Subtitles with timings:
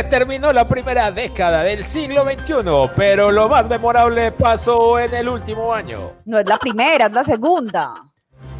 [0.00, 5.28] Se terminó la primera década del siglo XXI, pero lo más memorable pasó en el
[5.28, 6.12] último año.
[6.24, 7.96] No es la primera, es la segunda.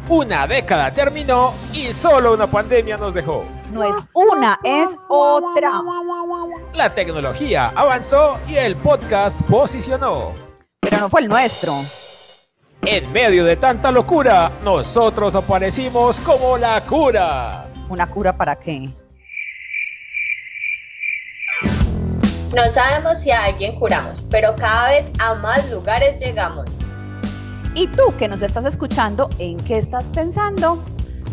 [0.07, 3.43] Una década terminó y solo una pandemia nos dejó.
[3.71, 5.81] No es una, es otra.
[6.75, 10.33] La tecnología avanzó y el podcast posicionó.
[10.79, 11.73] Pero no fue el nuestro.
[12.83, 17.65] En medio de tanta locura, nosotros aparecimos como la cura.
[17.89, 18.93] ¿Una cura para qué?
[22.53, 26.65] No sabemos si a alguien curamos, pero cada vez a más lugares llegamos.
[27.75, 30.83] ¿Y tú que nos estás escuchando, en qué estás pensando?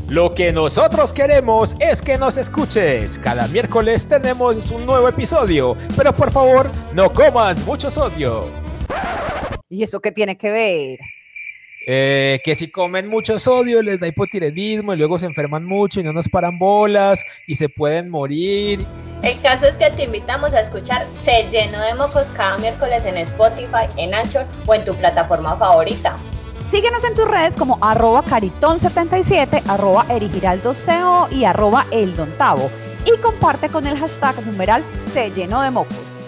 [0.08, 3.18] Lo que nosotros queremos es que nos escuches.
[3.18, 8.44] Cada miércoles tenemos un nuevo episodio, pero por favor, no comas mucho sodio.
[9.68, 10.98] ¿Y eso qué tiene que ver?
[11.90, 16.02] Eh, que si comen mucho sodio les da hipotiroidismo y luego se enferman mucho y
[16.02, 18.84] no nos paran bolas y se pueden morir.
[19.22, 23.16] El caso es que te invitamos a escuchar Se Llenó de Mocos cada miércoles en
[23.16, 26.18] Spotify, en Anchor o en tu plataforma favorita.
[26.70, 32.70] Síguenos en tus redes como arroba caritón77, arroba erigiraldoco y arroba eldontavo.
[33.06, 34.84] Y comparte con el hashtag numeral
[35.14, 36.20] Se Llenó de Mocos.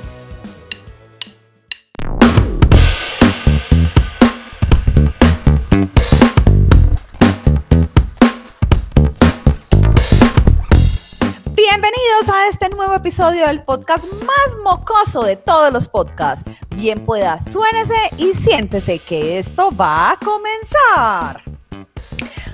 [12.33, 16.49] A este nuevo episodio del podcast más mocoso de todos los podcasts.
[16.77, 21.43] Bien pueda, suénese y siéntese que esto va a comenzar.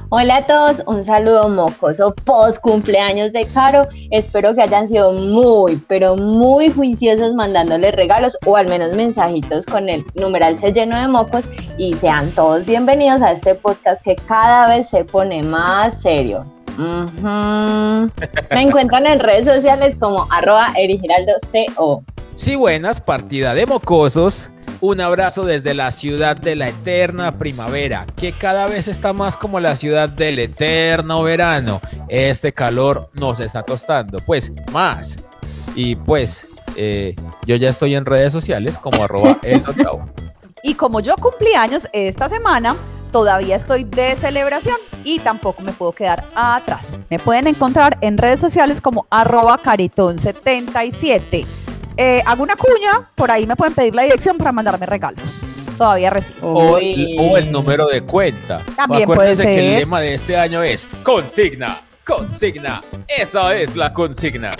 [0.08, 3.86] Hola a todos, un saludo mocoso post cumpleaños de Caro.
[4.10, 9.90] Espero que hayan sido muy, pero muy juiciosos mandándole regalos o al menos mensajitos con
[9.90, 11.44] el numeral se lleno de mocos
[11.76, 16.55] y sean todos bienvenidos a este podcast que cada vez se pone más serio.
[16.78, 22.04] Me encuentran en redes sociales como arroba erigiraldoco.
[22.34, 24.50] Sí, buenas, partida de mocosos.
[24.82, 29.58] Un abrazo desde la ciudad de la eterna primavera, que cada vez está más como
[29.58, 31.80] la ciudad del eterno verano.
[32.08, 35.18] Este calor nos está tostando, pues más.
[35.74, 36.46] Y pues
[36.76, 39.62] eh, yo ya estoy en redes sociales como arroba el
[40.62, 42.76] Y como yo cumplí años esta semana,
[43.12, 46.98] todavía estoy de celebración y tampoco me puedo quedar atrás.
[47.10, 51.46] Me pueden encontrar en redes sociales como arroba caritón77.
[51.96, 55.42] Eh, hago una cuña, por ahí me pueden pedir la dirección para mandarme regalos.
[55.78, 56.52] Todavía recibo.
[56.52, 58.62] O, el número de cuenta.
[58.76, 59.46] También puede ser.
[59.46, 62.82] que el lema de este año es consigna, consigna.
[63.06, 64.50] Esa es la consigna.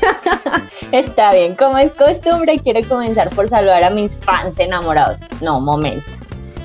[0.92, 5.20] Está bien, como es costumbre, quiero comenzar por saludar a mis fans enamorados.
[5.40, 6.10] No, momento.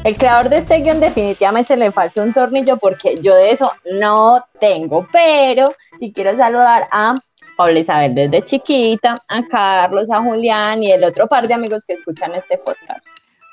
[0.03, 4.43] El creador de este guion definitivamente le falta un tornillo porque yo de eso no
[4.59, 5.67] tengo, pero
[5.99, 7.13] si quiero saludar a
[7.55, 11.93] Paula Isabel desde chiquita, a Carlos, a Julián y el otro par de amigos que
[11.93, 13.07] escuchan este podcast.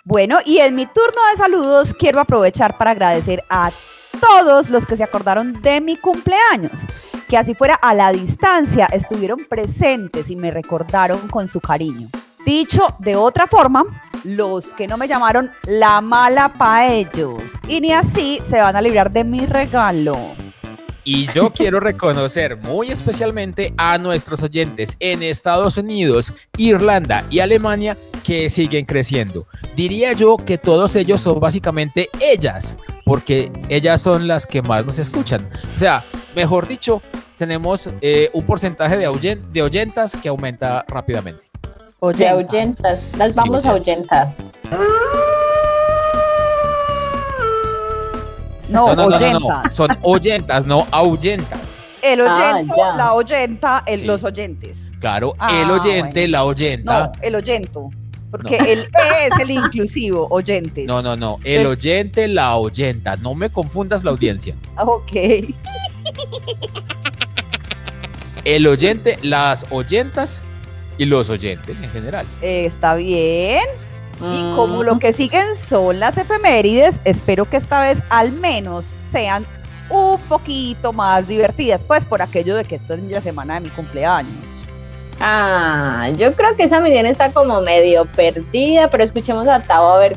[0.05, 3.71] Bueno, y en mi turno de saludos quiero aprovechar para agradecer a
[4.21, 6.87] todos los que se acordaron de mi cumpleaños,
[7.33, 12.11] que así fuera a la distancia, estuvieron presentes y me recordaron con su cariño.
[12.45, 13.85] Dicho de otra forma,
[14.23, 17.59] los que no me llamaron la mala para ellos.
[17.67, 20.19] Y ni así se van a librar de mi regalo.
[21.05, 27.97] Y yo quiero reconocer muy especialmente a nuestros oyentes en Estados Unidos, Irlanda y Alemania
[28.23, 29.47] que siguen creciendo.
[29.75, 34.99] Diría yo que todos ellos son básicamente ellas, porque ellas son las que más nos
[34.99, 35.49] escuchan.
[35.77, 36.05] O sea,
[36.37, 37.03] mejor dicho,
[37.37, 41.43] tenemos eh, un porcentaje de, de oyentas que aumenta rápidamente.
[42.17, 43.07] De ahuyentas.
[43.17, 44.35] Las vamos a ahuyentar.
[48.73, 49.77] No, no, oyentas.
[49.77, 51.61] Son oyentas, no ahuyentas.
[52.03, 52.93] El Ah, oyento, ya.
[52.97, 54.07] la oyenta, el- Sí.
[54.07, 54.91] los oyentes.
[54.99, 56.33] Claro, Ah, el oyente, bueno.
[56.33, 57.01] la oyenta.
[57.05, 57.91] No, el oyento.
[58.31, 58.65] Porque No.
[58.65, 60.87] el E es el inclusivo, oyentes.
[60.87, 61.39] No, no, no.
[61.45, 63.17] El oyente, la oyenta.
[63.19, 64.55] No me confundas la audiencia.
[64.79, 65.13] Ok.
[68.45, 70.43] El oyente, las oyentas
[70.99, 72.27] y los oyentes en general.
[72.41, 73.63] Eh, Está bien.
[74.23, 79.47] Y como lo que siguen son las efemérides, espero que esta vez al menos sean
[79.91, 83.71] un poquito más divertidas, pues por aquello de que esto es la semana de mi
[83.71, 84.69] cumpleaños.
[85.21, 89.99] Ah, yo creo que esa medición está como medio perdida, pero escuchemos a Tavo a
[89.99, 90.13] ver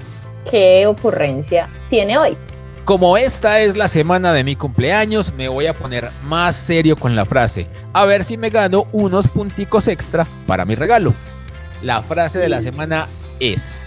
[0.49, 2.37] qué ocurrencia tiene hoy.
[2.85, 7.15] Como esta es la semana de mi cumpleaños, me voy a poner más serio con
[7.15, 7.67] la frase.
[7.93, 11.13] A ver si me gano unos punticos extra para mi regalo.
[11.81, 13.07] La frase de la semana
[13.39, 13.84] es...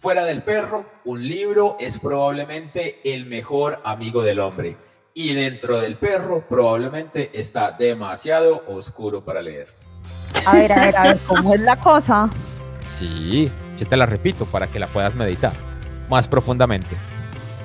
[0.00, 4.78] Fuera del perro, un libro es probablemente el mejor amigo del hombre.
[5.12, 9.74] Y dentro del perro probablemente está demasiado oscuro para leer.
[10.46, 12.30] A ver, a ver, a ver, ¿cómo es la cosa?
[12.86, 15.52] Sí, yo te la repito para que la puedas meditar
[16.08, 16.96] más profundamente.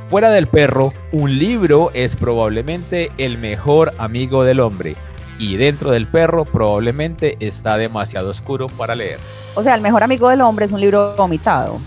[0.09, 4.97] Fuera del perro, un libro es probablemente el mejor amigo del hombre.
[5.39, 9.19] Y dentro del perro probablemente está demasiado oscuro para leer.
[9.53, 11.79] O sea, el mejor amigo del hombre es un libro vomitado.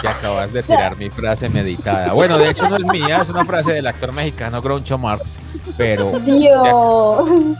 [0.00, 2.12] Te acabas de tirar mi frase meditada.
[2.12, 5.38] Bueno, de hecho no es mía, es una frase del actor mexicano Groucho Marx,
[5.76, 6.10] pero...
[6.20, 7.56] Dios.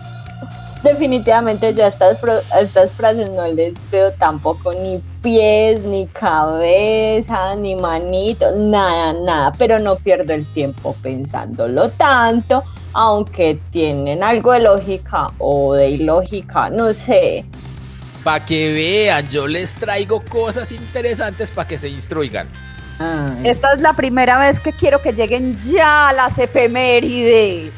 [0.82, 7.75] Definitivamente ya estas, a estas frases no les veo tampoco ni pies, ni cabeza, ni
[7.75, 12.62] manito, nada, nada, pero no pierdo el tiempo pensándolo tanto,
[12.93, 17.46] aunque tienen algo de lógica o de ilógica, no sé.
[18.25, 22.49] Para que vean, yo les traigo cosas interesantes para que se instruigan.
[23.44, 27.75] Esta es la primera vez que quiero que lleguen ya las efemérides.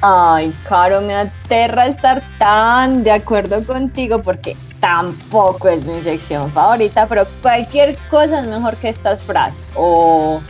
[0.00, 7.08] Ay, Caro, me aterra estar tan de acuerdo contigo porque tampoco es mi sección favorita,
[7.08, 9.60] pero cualquier cosa es mejor que estas frases.
[9.74, 10.40] O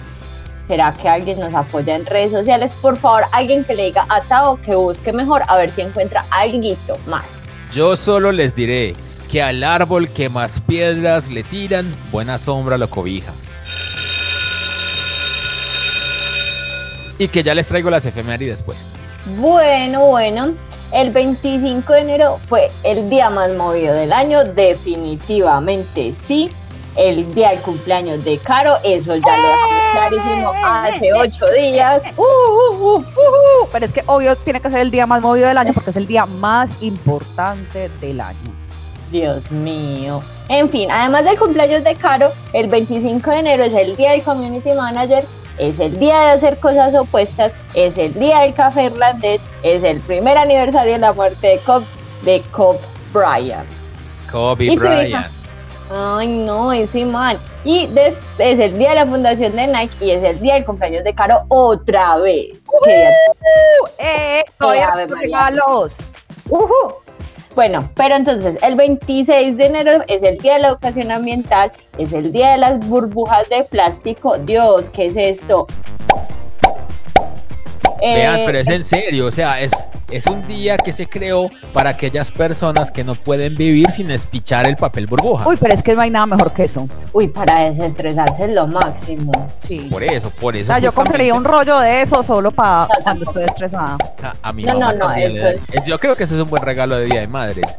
[0.68, 2.72] será que alguien nos apoya en redes sociales?
[2.82, 6.26] Por favor, alguien que le diga a Tao que busque mejor a ver si encuentra
[6.30, 7.24] algo más.
[7.72, 8.94] Yo solo les diré
[9.30, 13.32] que al árbol que más piedras le tiran, buena sombra lo cobija.
[17.18, 18.84] Y que ya les traigo las efemérides después.
[19.38, 20.54] Bueno, bueno,
[20.92, 26.50] el 25 de enero fue el día más movido del año, definitivamente sí.
[26.96, 32.02] El día del cumpleaños de Caro, eso ya lo dejamos clarísimo hace ocho días.
[32.16, 33.04] Uh, uh, uh,
[33.70, 35.96] Pero es que obvio tiene que ser el día más movido del año porque es
[35.96, 38.59] el día más importante del año.
[39.10, 40.22] Dios mío.
[40.48, 44.22] En fin, además del cumpleaños de Caro, el 25 de enero es el día del
[44.22, 45.24] Community Manager
[45.60, 50.00] es el día de hacer cosas opuestas, es el día del café irlandés, es el
[50.00, 51.84] primer aniversario de la muerte de Cobb,
[52.22, 52.78] de Cobb
[53.12, 53.68] Bryant.
[54.32, 55.26] Kobe Bryant.
[55.94, 57.36] Ay, no, ese man.
[57.64, 61.04] Y es el día de la fundación de Nike y es el día del cumpleaños
[61.04, 62.58] de Caro otra vez.
[62.66, 62.88] Uh,
[63.98, 64.44] ¡Eh!
[65.08, 65.98] regalos!
[66.48, 67.09] Uh
[67.60, 72.14] bueno, pero entonces el 26 de enero es el Día de la Educación Ambiental, es
[72.14, 74.38] el Día de las Burbujas de Plástico.
[74.38, 75.66] Dios, ¿qué es esto?
[78.00, 79.72] Vean, eh, pero es en serio, o sea, es,
[80.10, 84.66] es un día que se creó para aquellas personas que no pueden vivir sin espichar
[84.66, 85.46] el papel burbuja.
[85.48, 86.88] Uy, pero es que no hay nada mejor que eso.
[87.12, 89.32] Uy, para desestresarse es lo máximo.
[89.62, 89.88] Sí.
[89.90, 90.72] Por eso, por eso.
[90.72, 93.96] O sea, yo compraría un rollo de eso solo para cuando estoy estresada.
[94.42, 95.60] A, mí no, no, no, eso es...
[95.86, 97.78] Yo creo que eso es un buen regalo de Día de Madres.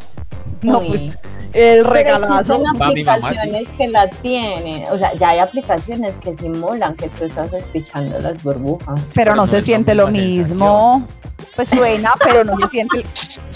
[0.61, 1.17] No, pues
[1.53, 2.63] el regalazo.
[2.80, 7.51] Hay aplicaciones que la tienen, o sea, ya hay aplicaciones que simulan que tú estás
[7.51, 9.01] despichando las burbujas.
[9.13, 11.07] Pero, no, se siente lo mismo.
[11.56, 13.06] Pues suena, pero no se siente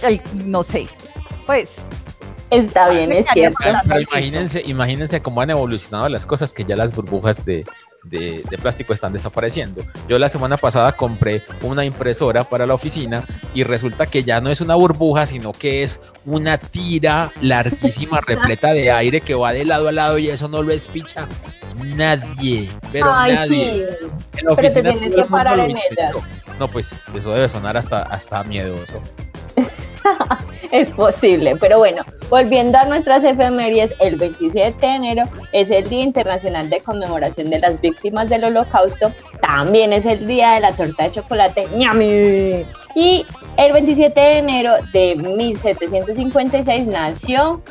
[0.04, 0.88] el, no sé.
[1.46, 1.70] Pues
[2.50, 3.58] Está bien, es cierto.
[3.88, 7.66] Pero imagínense, imagínense cómo han evolucionado las cosas que ya las burbujas de,
[8.06, 9.84] de, plástico están desapareciendo.
[10.07, 13.24] Yo la semana pasada compré una impresora para la oficina
[13.54, 18.74] y resulta que ya no es una burbuja, sino que es una tira larguísima repleta
[18.74, 21.28] de aire que va de lado a lado y eso no lo espicha
[21.96, 23.88] nadie, pero nadie.
[24.32, 26.12] pero te tienes que parar en ella.
[26.60, 29.01] No, pues eso debe sonar hasta, hasta miedoso.
[30.75, 36.03] es posible, pero bueno, volviendo a nuestras efemérides, el 27 de enero es el Día
[36.03, 41.03] Internacional de Conmemoración de las Víctimas del Holocausto, también es el Día de la Torta
[41.03, 42.65] de Chocolate, ¡Ñami!
[42.96, 43.25] Y
[43.58, 47.62] el 27 de enero de 1756 nació,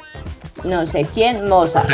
[0.64, 1.88] no sé quién, Mozart.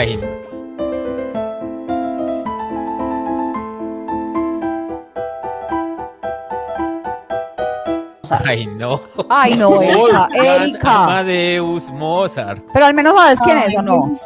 [8.76, 9.00] no.
[9.28, 10.28] Ay, no, Erika.
[10.34, 11.04] Erika.
[11.04, 12.62] Amadeus Mozart.
[12.72, 14.18] Pero al menos sabes quién es o no.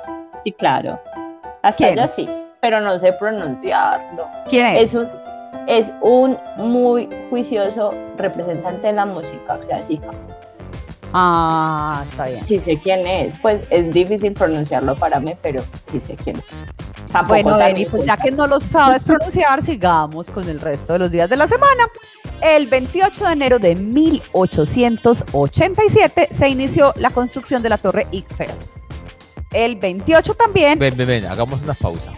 [0.43, 1.01] Sí, claro.
[1.63, 2.09] Hasta ¿Quién?
[2.09, 2.29] sí,
[2.61, 4.27] pero no sé pronunciarlo.
[4.49, 4.89] ¿Quién es?
[4.89, 5.09] Es un,
[5.67, 10.11] es un muy juicioso representante de la música clásica.
[11.17, 12.45] Ah, está bien.
[12.45, 13.39] Sí sé quién es.
[13.41, 16.45] Pues es difícil pronunciarlo para mí, pero sí sé quién es.
[17.29, 21.11] bueno, Dani, pues ya que no lo sabes pronunciar, sigamos con el resto de los
[21.13, 21.85] días de la semana.
[22.41, 28.51] El 28 de enero de 1887 se inició la construcción de la Torre Eiffel.
[29.53, 30.79] El 28 también.
[30.79, 32.13] Ven, ven, ven, hagamos una pausa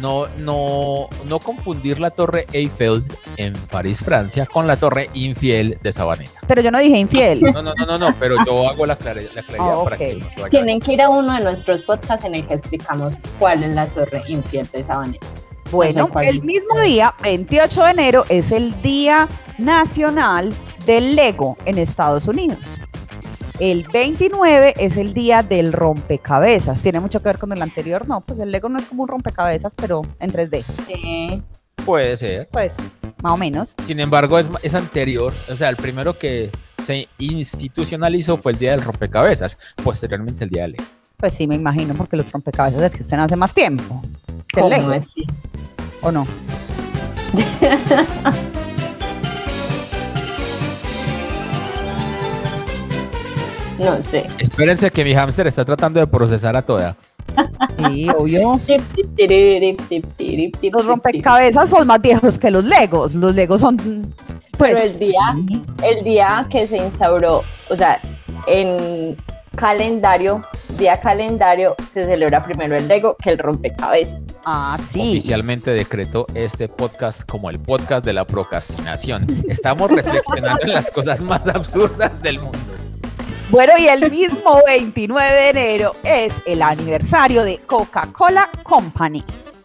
[0.00, 3.04] no, no, no confundir la torre Eiffel
[3.36, 6.40] en París, Francia, con la torre infiel de Sabaneta.
[6.46, 7.40] Pero yo no dije infiel.
[7.40, 10.50] No, no, no, no, pero yo hago la, claridad, ah, para que no se vaya
[10.50, 13.86] Tienen que ir a uno de nuestros podcasts en el que explicamos cuál es la
[13.86, 15.26] torre infiel de Sabaneta.
[15.70, 20.52] Bueno, el mismo día, 28 de enero, es el Día Nacional
[20.84, 22.58] del Lego en Estados Unidos.
[23.60, 26.82] El 29 es el día del rompecabezas.
[26.82, 28.08] ¿Tiene mucho que ver con el anterior?
[28.08, 30.64] No, pues el Lego no es como un rompecabezas, pero en 3D.
[30.86, 31.42] Sí.
[31.84, 32.48] Puede ser.
[32.50, 32.74] Pues,
[33.22, 33.76] más o menos.
[33.86, 35.32] Sin embargo, es, es anterior.
[35.50, 36.50] O sea, el primero que
[36.82, 39.58] se institucionalizó fue el día del rompecabezas.
[39.84, 40.84] Posteriormente el día del Lego.
[41.18, 44.02] Pues sí, me imagino, porque los rompecabezas existen hace más tiempo.
[46.02, 46.26] ¿O no?
[53.80, 54.26] No sé.
[54.38, 56.96] Espérense que mi hámster está tratando de procesar a toda.
[57.78, 58.60] Sí, obvio.
[60.70, 63.14] Los rompecabezas son más viejos que los Legos.
[63.14, 64.12] Los Legos son,
[64.58, 67.98] pues, Pero el día, el día que se instauró, o sea,
[68.46, 69.16] en
[69.56, 70.42] calendario,
[70.80, 74.18] día calendario, se celebra primero el Lego que el rompecabezas.
[74.44, 75.10] ah, sí.
[75.10, 79.26] Oficialmente decretó este podcast como el podcast de la procrastinación.
[79.48, 82.58] Estamos reflexionando en las cosas más absurdas del mundo.
[83.50, 89.22] Bueno, y el mismo 29 de enero es el aniversario de Coca-Cola Company.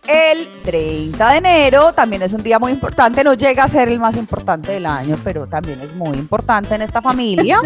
[0.08, 4.00] El 30 de enero también es un día muy importante, no llega a ser el
[4.00, 7.60] más importante del año, pero también es muy importante en esta familia.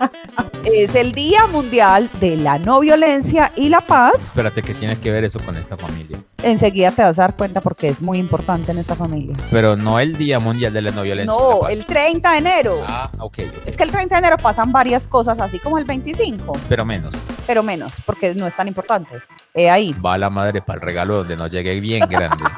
[0.64, 4.20] es el Día Mundial de la No Violencia y la Paz.
[4.20, 6.18] Espérate, ¿qué tiene que ver eso con esta familia?
[6.42, 9.36] Enseguida te vas a dar cuenta porque es muy importante en esta familia.
[9.50, 11.36] Pero no el Día Mundial de la No Violencia.
[11.36, 12.82] No, el 30 de enero.
[12.86, 13.66] Ah, ok, ok.
[13.66, 17.14] Es que el 30 de enero pasan varias cosas, así como el 25, Pero menos.
[17.46, 19.20] pero menos, porque no es tan importante.
[19.52, 19.94] He ahí.
[20.04, 22.44] Va la madre para el regalo donde no llegue bien grande.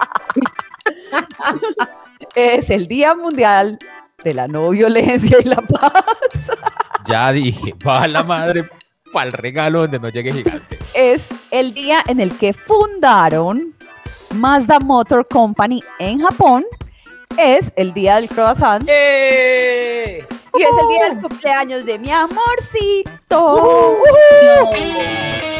[2.35, 3.79] Es el Día Mundial
[4.25, 5.93] de la No Violencia y la Paz.
[7.05, 8.71] Ya dije, va la madre
[9.13, 10.79] para el regalo donde no llegue gigante.
[10.95, 13.72] Es el día en el que fundaron
[14.33, 16.65] Mazda Motor Company en Japón.
[17.39, 20.27] Es el día del croissant ¡Eh!
[20.55, 23.99] y es el día del cumpleaños de mi amorcito.
[24.61, 25.52] Happy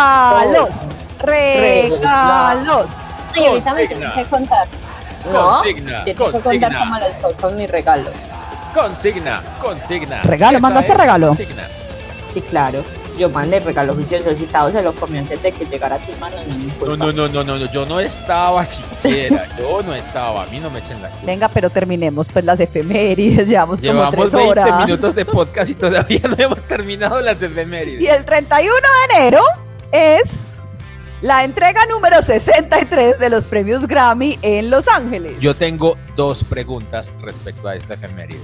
[0.00, 0.70] Regalos,
[1.20, 2.86] regalos.
[3.36, 4.66] Y ahorita me tienes que contar.
[5.30, 6.78] No, Consigna, tienes que contar consigna.
[6.78, 8.10] cómo les fue con mi regalo.
[8.74, 10.20] Consigna, consigna.
[10.22, 11.28] Regalo, ¿mandaste regalo?
[11.28, 11.62] consigna.
[12.32, 12.82] Sí, claro.
[13.18, 16.40] Yo mandé regalo juicioso citado, se lo comió antes de que llegara a tus manos.
[16.80, 20.46] No, No, no, no, no, no, no, yo no estaba siquiera, yo no estaba, a
[20.46, 21.26] mí no me echen la culpa.
[21.26, 24.86] Venga, pero terminemos pues las efemérides, llevamos como Llevamos tres 20 horas.
[24.86, 28.00] minutos de podcast y todavía no hemos terminado las efemérides.
[28.00, 29.42] Y el 31 de enero
[29.92, 30.30] es
[31.22, 35.38] la entrega número 63 de los premios Grammy en Los Ángeles.
[35.40, 38.40] Yo tengo dos preguntas respecto a esta efeméride.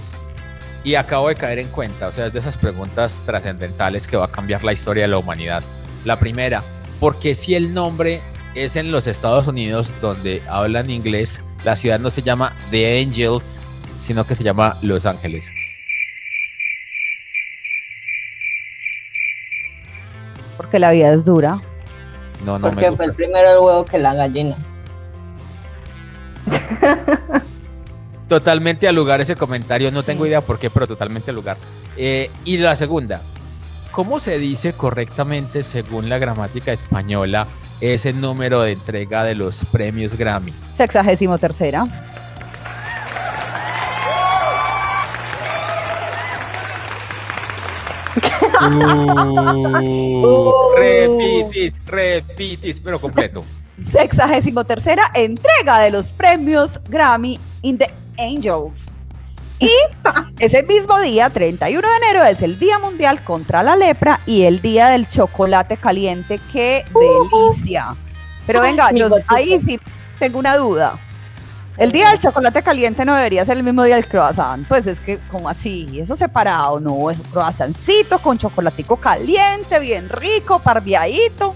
[0.84, 4.26] Y acabo de caer en cuenta, o sea, es de esas preguntas trascendentales que va
[4.26, 5.62] a cambiar la historia de la humanidad.
[6.04, 6.62] La primera,
[7.00, 8.20] ¿por qué si el nombre
[8.54, 13.58] es en los Estados Unidos donde hablan inglés, la ciudad no se llama The Angels,
[14.00, 15.50] sino que se llama Los Ángeles?
[20.76, 21.58] Porque la vida es dura.
[22.44, 22.96] No, no me Porque gusta.
[22.96, 24.54] fue el primero el huevo que la gallina.
[28.28, 31.56] Totalmente al lugar ese comentario, no tengo idea por qué, pero totalmente al lugar.
[31.96, 33.22] Eh, y la segunda,
[33.90, 37.46] ¿cómo se dice correctamente según la gramática española
[37.80, 40.52] ese número de entrega de los premios Grammy?
[40.74, 41.86] Sexagésimo tercera.
[50.76, 53.44] repitis, repitis, pero completo.
[53.76, 58.92] Sexagésimo tercera entrega de los premios Grammy in the Angels.
[59.58, 59.70] Y
[60.38, 64.60] ese mismo día, 31 de enero, es el Día Mundial contra la Lepra y el
[64.60, 66.38] Día del Chocolate Caliente.
[66.52, 67.96] ¡Qué delicia!
[68.46, 69.80] Pero venga, yo ahí sí
[70.18, 70.98] tengo una duda.
[71.78, 74.66] El Día del Chocolate Caliente no debería ser el mismo día del croissant.
[74.66, 75.86] Pues es que, como así?
[76.00, 81.54] Eso separado, no, es un croissantcito con chocolatico caliente, bien rico, parviadito.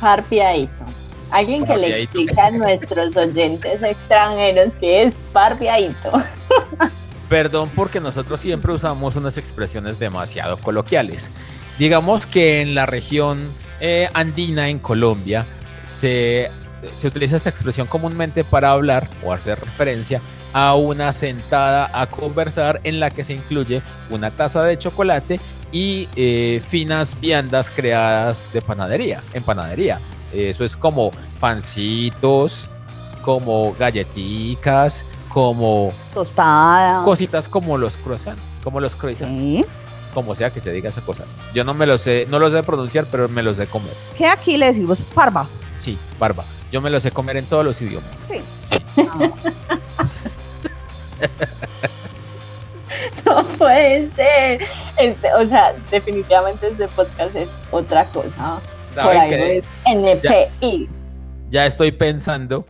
[0.00, 0.84] Parpiadito.
[1.32, 6.10] Alguien que le explique a nuestros oyentes extranjeros qué es parpiadito.
[7.28, 11.30] Perdón porque nosotros siempre usamos unas expresiones demasiado coloquiales.
[11.78, 13.38] Digamos que en la región
[13.80, 15.46] eh, andina en Colombia
[15.82, 16.50] se,
[16.96, 20.20] se utiliza esta expresión comúnmente para hablar o hacer referencia
[20.52, 25.38] a una sentada a conversar en la que se incluye una taza de chocolate
[25.72, 30.00] y eh, finas viandas creadas de panadería, en panadería.
[30.32, 32.68] Eso es como pancitos,
[33.22, 37.04] como galletitas, como Tostada.
[37.04, 39.64] cositas como los croissants, como los croissants, Sí.
[40.14, 41.24] como sea que se diga esa cosa.
[41.54, 43.92] Yo no me lo sé, no los sé pronunciar, pero me los sé comer.
[44.16, 45.46] Que aquí le decimos parva.
[45.78, 46.44] Sí, barba.
[46.70, 48.10] Yo me los sé comer en todos los idiomas.
[48.28, 48.40] Sí.
[48.98, 49.30] Ah,
[53.24, 54.66] No puede ser.
[54.98, 58.60] Este, o sea, definitivamente este podcast es otra cosa.
[58.60, 59.58] Por ¿Saben algo qué?
[59.58, 60.88] es NPI.
[61.50, 62.66] Ya estoy pensando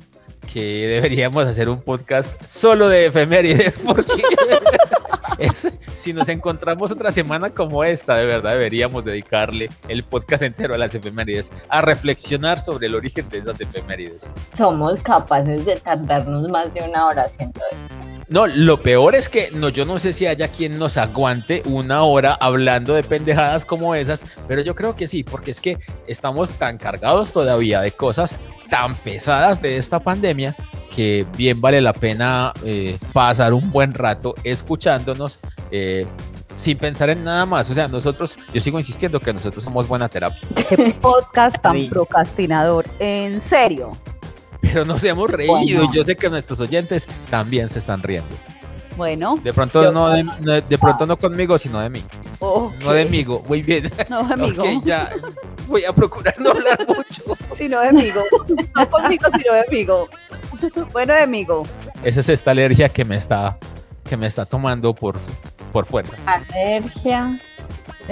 [0.52, 4.23] que deberíamos hacer un podcast solo de efemérides porque
[5.40, 10.75] es- si nos encontramos otra semana como esta, de verdad deberíamos dedicarle el podcast entero
[10.75, 14.30] a las efemérides, a reflexionar sobre el origen de esas efemérides.
[14.49, 17.94] Somos capaces de tardarnos más de una hora haciendo eso.
[18.28, 22.04] No, lo peor es que no, yo no sé si haya quien nos aguante una
[22.04, 26.52] hora hablando de pendejadas como esas, pero yo creo que sí, porque es que estamos
[26.52, 28.38] tan cargados todavía de cosas
[28.70, 30.54] tan pesadas de esta pandemia
[30.94, 35.38] que bien vale la pena eh, pasar un buen rato escuchándonos
[35.70, 36.06] eh,
[36.56, 37.70] sin pensar en nada más.
[37.70, 42.85] O sea, nosotros, yo sigo insistiendo que nosotros somos buena terapia, Qué podcast tan procrastinador.
[42.99, 43.92] En serio.
[44.61, 45.88] pero nos hemos reído Bueno.
[45.90, 48.28] y yo sé que nuestros oyentes también se están riendo.
[48.97, 49.38] Bueno.
[49.42, 52.04] De pronto Yo- no de, no- de pronto no conmigo, sino de mí.
[52.40, 53.90] No de amigo, muy bien.
[54.11, 54.62] No amigo.
[54.62, 55.09] Ok, ya
[55.68, 57.23] voy a procurar no hablar mucho.
[57.54, 58.23] Sino de amigo.
[58.75, 60.09] No conmigo, sino de amigo.
[60.93, 61.67] Bueno, de amigo.
[62.05, 63.59] Esa es esta alergia que me está,
[64.09, 65.17] que me está tomando por,
[65.73, 66.16] por fuerza.
[66.27, 67.38] Alergia.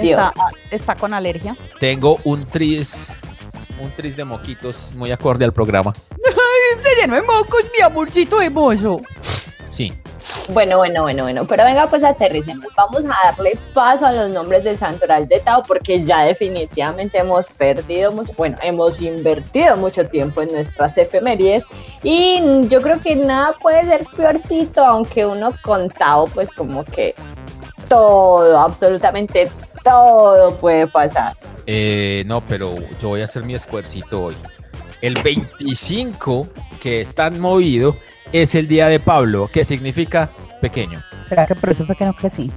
[0.01, 0.19] Dios.
[0.19, 0.33] Está,
[0.71, 1.55] está con alergia.
[1.79, 3.11] Tengo un tris,
[3.81, 5.93] un tris de moquitos muy acorde al programa.
[6.81, 9.01] Se llenó de mocos, mi amorcito hermoso.
[9.69, 9.93] Sí,
[10.49, 11.45] Bueno, bueno, bueno, bueno.
[11.45, 12.67] Pero venga, pues aterricemos.
[12.75, 17.45] Vamos a darle paso a los nombres del santoral de Tao porque ya definitivamente hemos
[17.47, 21.63] perdido mucho, bueno, hemos invertido mucho tiempo en nuestras efemérides
[22.03, 27.13] y yo creo que nada puede ser peorcito, aunque uno con Tao, pues como que
[27.87, 29.49] todo, absolutamente
[29.83, 31.35] todo puede pasar.
[31.65, 34.35] Eh, no, pero yo voy a hacer mi esfuercito hoy.
[35.01, 36.47] El 25,
[36.81, 37.95] que es tan movido,
[38.33, 40.29] es el día de Pablo, que significa
[40.61, 41.01] pequeño.
[41.27, 42.51] ¿Será que por eso fue que no crecí?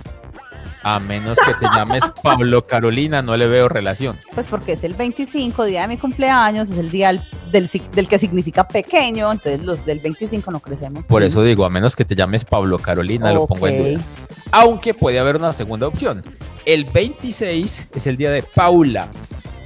[0.85, 4.17] A menos que te llames Pablo Carolina, no le veo relación.
[4.35, 7.21] Pues porque es el 25, día de mi cumpleaños, es el día del,
[7.53, 11.07] del, sig- del que significa pequeño, entonces los del 25 no crecemos.
[11.07, 14.05] Por eso digo, a menos que te llames Pablo Carolina, lo pongo en duda.
[14.51, 16.25] Aunque puede haber una segunda opción.
[16.67, 19.09] El 26 es el día de Paula.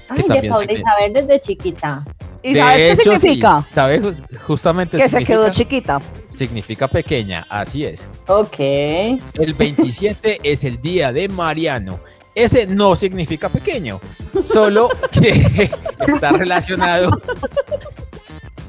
[0.09, 2.05] Ay, de Paula Isabel desde chiquita.
[2.43, 3.19] ¿Y De sabes qué hecho, sí.
[3.21, 3.65] significa?
[3.69, 6.01] ¿Sabes jus- justamente Que se quedó chiquita.
[6.33, 8.07] significa pequeña, así es.
[8.27, 8.59] Ok.
[8.59, 11.99] El 27 es el día de Mariano.
[12.35, 13.99] Ese no significa pequeño,
[14.45, 15.71] solo que
[16.07, 17.19] está relacionado.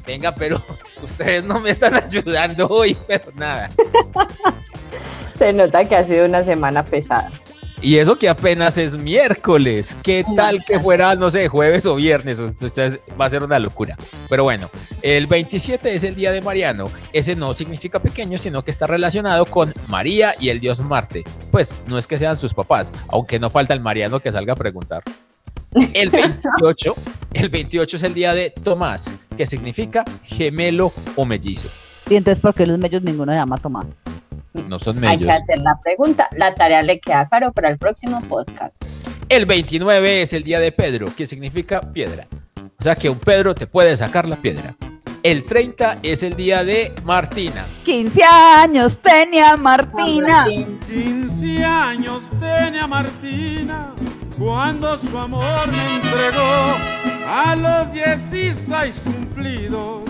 [0.06, 0.60] Venga, pero
[1.02, 3.68] ustedes no me están ayudando hoy, pero nada.
[5.38, 7.30] Se nota que ha sido una semana pesada.
[7.80, 9.96] Y eso que apenas es miércoles.
[10.02, 12.38] ¿Qué tal que fuera, no sé, jueves o viernes?
[12.38, 13.96] O sea, es- va a ser una locura.
[14.28, 14.68] Pero bueno,
[15.00, 16.90] el 27 es el día de Mariano.
[17.12, 21.22] Ese no significa pequeño, sino que está relacionado con María y el dios Marte.
[21.52, 24.56] Pues no es que sean sus papás, aunque no falta el Mariano que salga a
[24.56, 25.04] preguntar.
[25.94, 26.94] El 28,
[27.34, 31.68] el 28 es el día de Tomás, que significa gemelo o mellizo.
[32.10, 33.86] Y entonces, ¿por qué los medios ninguno se llama Tomás?
[34.66, 35.40] No son Hay que mellos.
[35.42, 36.28] hacer la pregunta.
[36.32, 38.74] La tarea le queda caro para el próximo podcast.
[39.28, 42.26] El 29 es el día de Pedro, que significa piedra.
[42.78, 44.74] O sea que un Pedro te puede sacar la piedra.
[45.22, 47.66] El 30 es el día de Martina.
[47.84, 50.46] 15 años tenía Martina.
[50.88, 53.92] 15 años tenía Martina
[54.38, 56.76] cuando su amor me entregó
[57.26, 60.02] a los 16 cumplidos.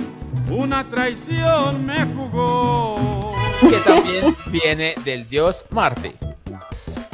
[0.50, 3.32] Una traición me jugó.
[3.60, 6.14] Que también viene del dios Marte.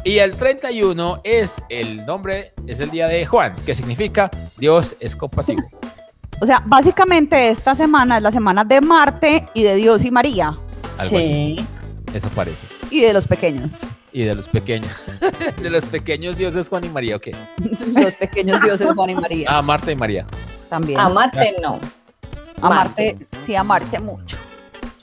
[0.04, 5.16] Y el 31 es el nombre, es el día de Juan, que significa Dios es
[5.16, 5.62] compasivo.
[6.40, 10.48] O sea, básicamente esta semana es la semana de Marte y de Dios y María
[10.98, 11.56] Algo así.
[11.56, 11.66] Sí.
[12.12, 12.64] Eso parece.
[12.90, 13.80] y de los pequeños.
[14.12, 14.92] Y de los pequeños.
[15.62, 17.28] de los pequeños dioses Juan y María, ¿ok?
[17.94, 20.26] Los pequeños dioses Juan y María Ah, Marta y María.
[20.68, 21.00] también.
[21.00, 21.80] Amarte no.
[22.60, 24.36] Amarte, sí, amarte mucho.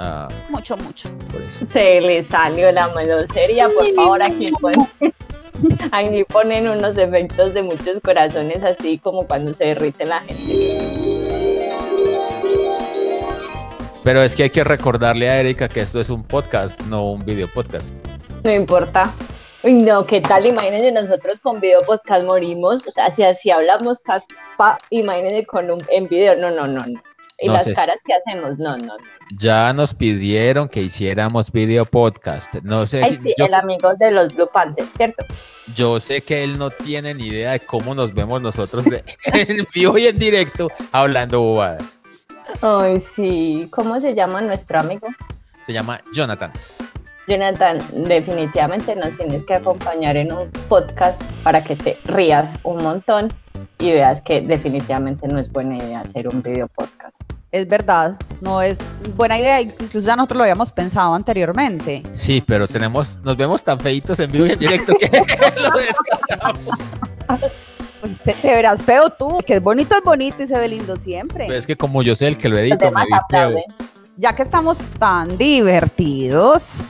[0.04, 1.10] Ah, Mucho, mucho.
[1.32, 1.64] por eso.
[1.68, 4.88] Se le salió la melosería, por favor, aquí ponen,
[5.92, 10.54] aquí ponen unos efectos de muchos corazones, así como cuando se derrite la gente.
[14.04, 17.24] Pero es que hay que recordarle a Erika que esto es un podcast, no un
[17.24, 17.94] video podcast.
[18.44, 19.14] No importa.
[19.62, 20.48] Uy, no, ¿qué tal?
[20.48, 22.88] Imagínense nosotros con video podcast morimos.
[22.88, 26.36] O sea, si así hablamos caspa, imagínense con un en video.
[26.36, 27.00] No, no, no, no.
[27.42, 28.86] Y las caras que hacemos, no, no.
[28.98, 29.04] no.
[29.38, 32.56] Ya nos pidieron que hiciéramos video podcast.
[32.64, 35.26] No sé, Ay, sí, yo, el amigo de los Blue Panthers, ¿cierto?
[35.76, 39.66] yo sé que él no tiene ni idea de cómo nos vemos nosotros de- en
[39.74, 41.98] vivo y en directo hablando bobadas.
[42.62, 43.68] Ay, sí.
[43.72, 45.08] ¿Cómo se llama nuestro amigo?
[45.62, 46.52] Se llama Jonathan.
[47.32, 53.32] Jonathan, definitivamente nos tienes que acompañar en un podcast para que te rías un montón
[53.80, 57.16] y veas que definitivamente no es buena idea hacer un video podcast.
[57.54, 58.80] Es verdad, no es
[59.16, 59.62] buena idea.
[59.62, 62.04] Incluso ya nosotros lo habíamos pensado anteriormente.
[62.16, 65.10] Sí, pero tenemos, nos vemos tan feitos en vivo y en directo que
[65.62, 66.76] lo descartamos.
[68.02, 69.40] Pues te verás feo tú.
[69.48, 71.46] Que es bonito, es bonito y se ve lindo siempre.
[71.48, 73.58] Pero es que como yo sé el que lo edito, me vi feo.
[74.18, 76.82] ya que estamos tan divertidos,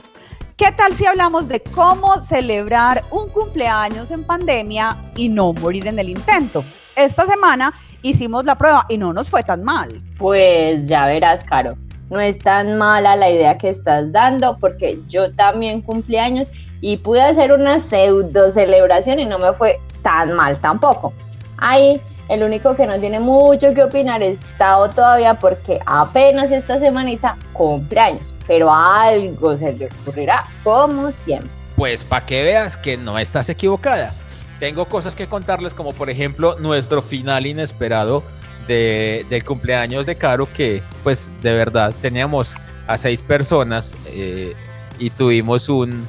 [0.62, 5.98] ¿qué tal si hablamos de cómo celebrar un cumpleaños en pandemia y no morir en
[5.98, 6.62] el intento?
[6.94, 10.00] Esta semana hicimos la prueba y no nos fue tan mal.
[10.18, 11.76] Pues ya verás, Caro.
[12.10, 16.48] No es tan mala la idea que estás dando porque yo también cumplí años
[16.80, 21.12] y pude hacer una pseudo celebración y no me fue tan mal tampoco.
[21.58, 22.00] Ahí
[22.32, 27.36] el único que no tiene mucho que opinar es Tao todavía porque apenas esta semanita
[27.52, 31.50] cumple años, pero algo se le ocurrirá como siempre.
[31.76, 34.14] Pues para que veas que no estás equivocada.
[34.58, 38.22] Tengo cosas que contarles, como por ejemplo nuestro final inesperado
[38.66, 42.54] de, del cumpleaños de Caro, que pues de verdad teníamos
[42.86, 44.54] a seis personas eh,
[44.98, 46.06] y tuvimos un,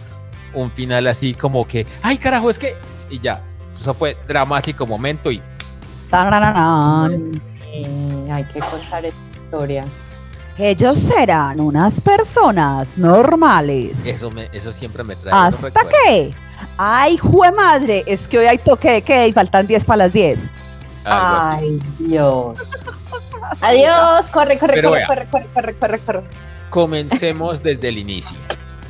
[0.54, 2.78] un final así como que, ay carajo, es que...
[3.10, 3.44] Y ya,
[3.76, 5.42] eso fue dramático momento y
[8.32, 9.86] Hay que contar esta historia.
[10.58, 14.06] Ellos serán unas personas normales.
[14.06, 15.34] eso, me, eso siempre me trae...
[15.34, 16.32] ¿Hasta qué?
[16.78, 20.14] Ay, jue madre, es que hoy hay toque de queda y faltan 10 para las
[20.14, 20.52] 10.
[21.06, 21.60] Algo así.
[21.60, 22.60] Ay, Dios.
[23.62, 25.08] Adiós, corre, corre, Pero corre, vea.
[25.08, 26.24] corre, corre, corre, corre, corre.
[26.70, 28.38] Comencemos desde el inicio.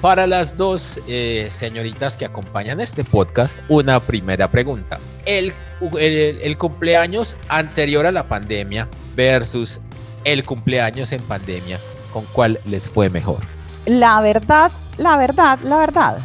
[0.01, 4.99] Para las dos eh, señoritas que acompañan este podcast, una primera pregunta.
[5.25, 5.53] El,
[5.99, 9.79] el- el cumpleaños anterior a la pandemia versus
[10.23, 11.79] el cumpleaños en pandemia,
[12.11, 13.39] ¿con cuál les fue mejor?
[13.85, 16.17] La verdad, la verdad, la verdad.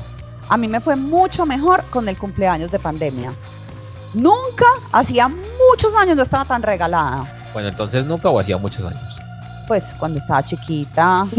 [0.49, 3.35] A mí me fue mucho mejor con el cumpleaños de pandemia.
[4.15, 7.39] Nunca, hacía muchos años no estaba tan regalada.
[7.53, 9.03] Bueno, entonces nunca o hacía muchos años.
[9.67, 11.27] Pues cuando estaba chiquita.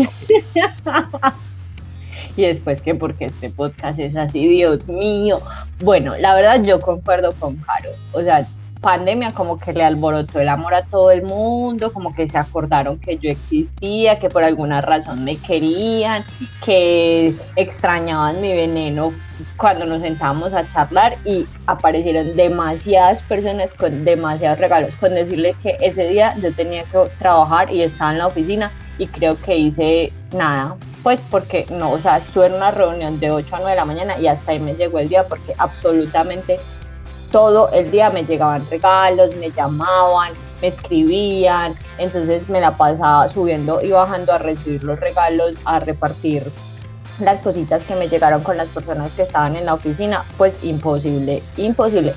[2.35, 5.41] Y después que porque este podcast es así, Dios mío.
[5.81, 7.91] Bueno, la verdad yo concuerdo con Caro.
[8.13, 8.47] O sea,
[8.81, 12.99] pandemia como que le alborotó el amor a todo el mundo, como que se acordaron
[12.99, 16.23] que yo existía, que por alguna razón me querían,
[16.63, 19.11] que extrañaban mi veneno
[19.57, 25.77] cuando nos sentábamos a charlar y aparecieron demasiadas personas con demasiados regalos, con decirle que
[25.81, 30.11] ese día yo tenía que trabajar y estaba en la oficina y creo que hice
[30.33, 33.77] nada, pues porque no, o sea, estuve en una reunión de 8 a 9 de
[33.77, 36.59] la mañana y hasta ahí me llegó el día porque absolutamente
[37.31, 43.81] todo el día me llegaban regalos, me llamaban, me escribían, entonces me la pasaba subiendo
[43.81, 46.51] y bajando a recibir los regalos, a repartir
[47.19, 51.43] las cositas que me llegaron con las personas que estaban en la oficina, pues imposible,
[51.57, 52.13] imposible.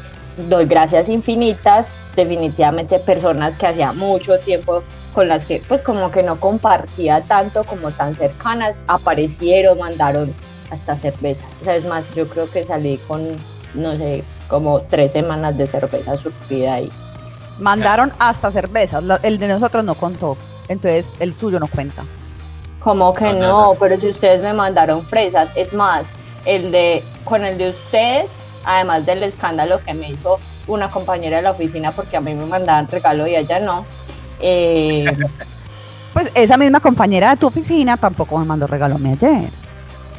[0.48, 6.22] Doy gracias infinitas, definitivamente personas que hacía mucho tiempo con las que pues como que
[6.22, 10.32] no compartía tanto como tan cercanas, aparecieron, mandaron
[10.70, 11.44] hasta cerveza.
[11.60, 13.36] O sea, es más, yo creo que salí con,
[13.74, 16.90] no sé, como tres semanas de cerveza surtida ahí.
[17.58, 19.02] Mandaron hasta cervezas.
[19.22, 20.36] El de nosotros no contó.
[20.68, 22.04] Entonces el tuyo no cuenta.
[22.80, 23.74] Como que No, no, no, no.
[23.80, 26.04] pero si ustedes me mandaron fresas, es más,
[26.44, 28.30] el de con el de ustedes,
[28.64, 32.44] además del escándalo que me hizo una compañera de la oficina porque a mí me
[32.44, 33.86] mandaban regalo y a ella no.
[34.40, 35.06] eh,
[36.12, 39.48] Pues esa misma compañera de tu oficina tampoco me mandó regalo a mí ayer.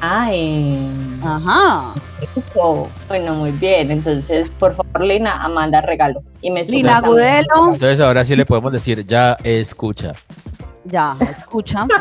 [0.03, 0.91] Ay,
[1.23, 1.93] Ajá.
[2.35, 2.89] rico.
[3.07, 3.89] bueno, muy bien.
[3.91, 6.21] Entonces, por favor, Lina, manda regalo.
[6.41, 6.99] Y me Lina.
[7.01, 7.73] Gudelo.
[7.73, 10.13] Entonces ahora sí le podemos decir, ya escucha.
[10.85, 11.87] Ya, escucha.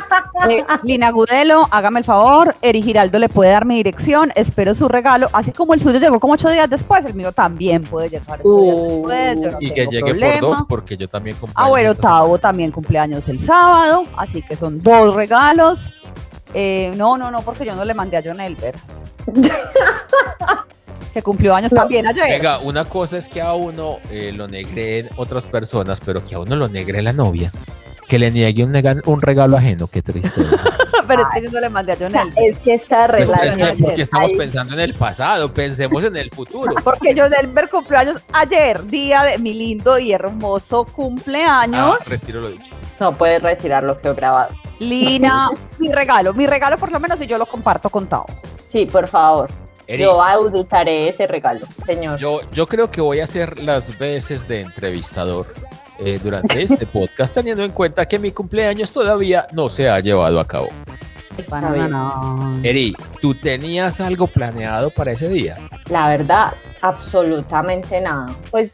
[0.51, 2.57] Eh, Lina Gudelo, hágame el favor.
[2.63, 4.33] Eri Giraldo le puede dar mi dirección.
[4.35, 5.29] Espero su regalo.
[5.33, 8.61] Así como el suyo llegó como ocho días después, el mío también puede llegar ocho
[8.65, 9.41] días Uh, después.
[9.45, 10.41] Yo no Y que llegue problema.
[10.41, 11.55] por dos, porque yo también compré.
[11.57, 15.93] Ah, bueno, Tavo también cumpleaños el sábado, así que son dos regalos.
[16.55, 18.75] Eh, no, no, no, porque yo no le mandé a John Elber.
[21.15, 22.25] que cumplió años también ayer.
[22.29, 26.41] Venga, una cosa es que a uno eh, lo negreen otras personas, pero que a
[26.41, 27.53] uno lo negre la novia.
[28.09, 30.43] Que le niegue un, regalo ajeno, qué triste.
[31.09, 32.45] Pero es que yo no le mandé a John Elber.
[32.45, 36.17] Es que esta Pues, Relación es que- porque estamos pensando en el pasado, pensemos en
[36.17, 36.75] el futuro.
[36.85, 41.99] Porque John Elber cumplió años ayer, día de mi lindo y hermoso cumpleaños.
[42.01, 42.75] Ah, retiro lo dicho.
[43.01, 44.51] No puedes retirar lo que he grabado.
[44.83, 48.27] Lina, mi regalo, mi regalo por lo menos y yo lo comparto con Tavo.
[48.69, 49.51] Sí, por favor.
[49.87, 52.19] Eri, Yo auditaré ese regalo, señor.
[52.19, 55.53] yo, yo creo que voy a hacer las veces de entrevistador
[55.99, 60.39] eh, durante este podcast, teniendo en cuenta que mi cumpleaños todavía no se ha llevado
[60.41, 60.69] a cabo.
[61.73, 62.61] Bien.
[62.63, 65.57] Eri, ¿tú tenías algo planeado para ese día?
[65.89, 68.27] La verdad, absolutamente nada.
[68.51, 68.71] Pues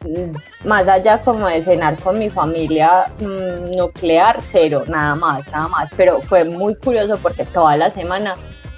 [0.65, 5.89] más allá como de cenar con mi familia mm, nuclear, cero, nada más, nada más.
[5.95, 8.33] Pero fue muy curioso porque toda la semana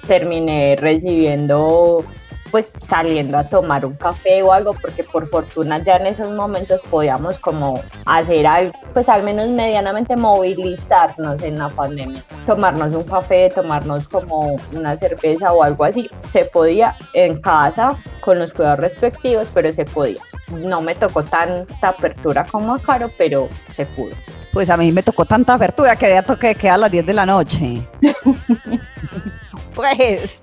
[0.06, 2.04] terminé recibiendo,
[2.52, 6.82] pues saliendo a tomar un café o algo, porque por fortuna ya en esos momentos
[6.90, 12.22] podíamos como hacer algo, pues al menos medianamente movilizarnos en la pandemia.
[12.46, 16.10] Tomarnos un café, tomarnos como una cerveza o algo así.
[16.26, 20.20] Se podía en casa con los cuidados respectivos, pero se podía.
[20.50, 24.12] No me tocó tanta apertura como a Caro, pero se pudo.
[24.52, 27.06] Pues a mí me tocó tanta apertura que había toque de queda a las 10
[27.06, 27.88] de la noche.
[29.74, 30.42] pues,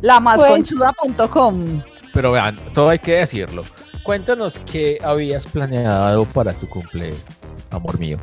[0.00, 1.82] la masconchuda.com.
[2.12, 3.64] Pero vean, todo hay que decirlo.
[4.02, 7.18] Cuéntanos qué habías planeado para tu cumpleaños,
[7.70, 8.18] amor mío.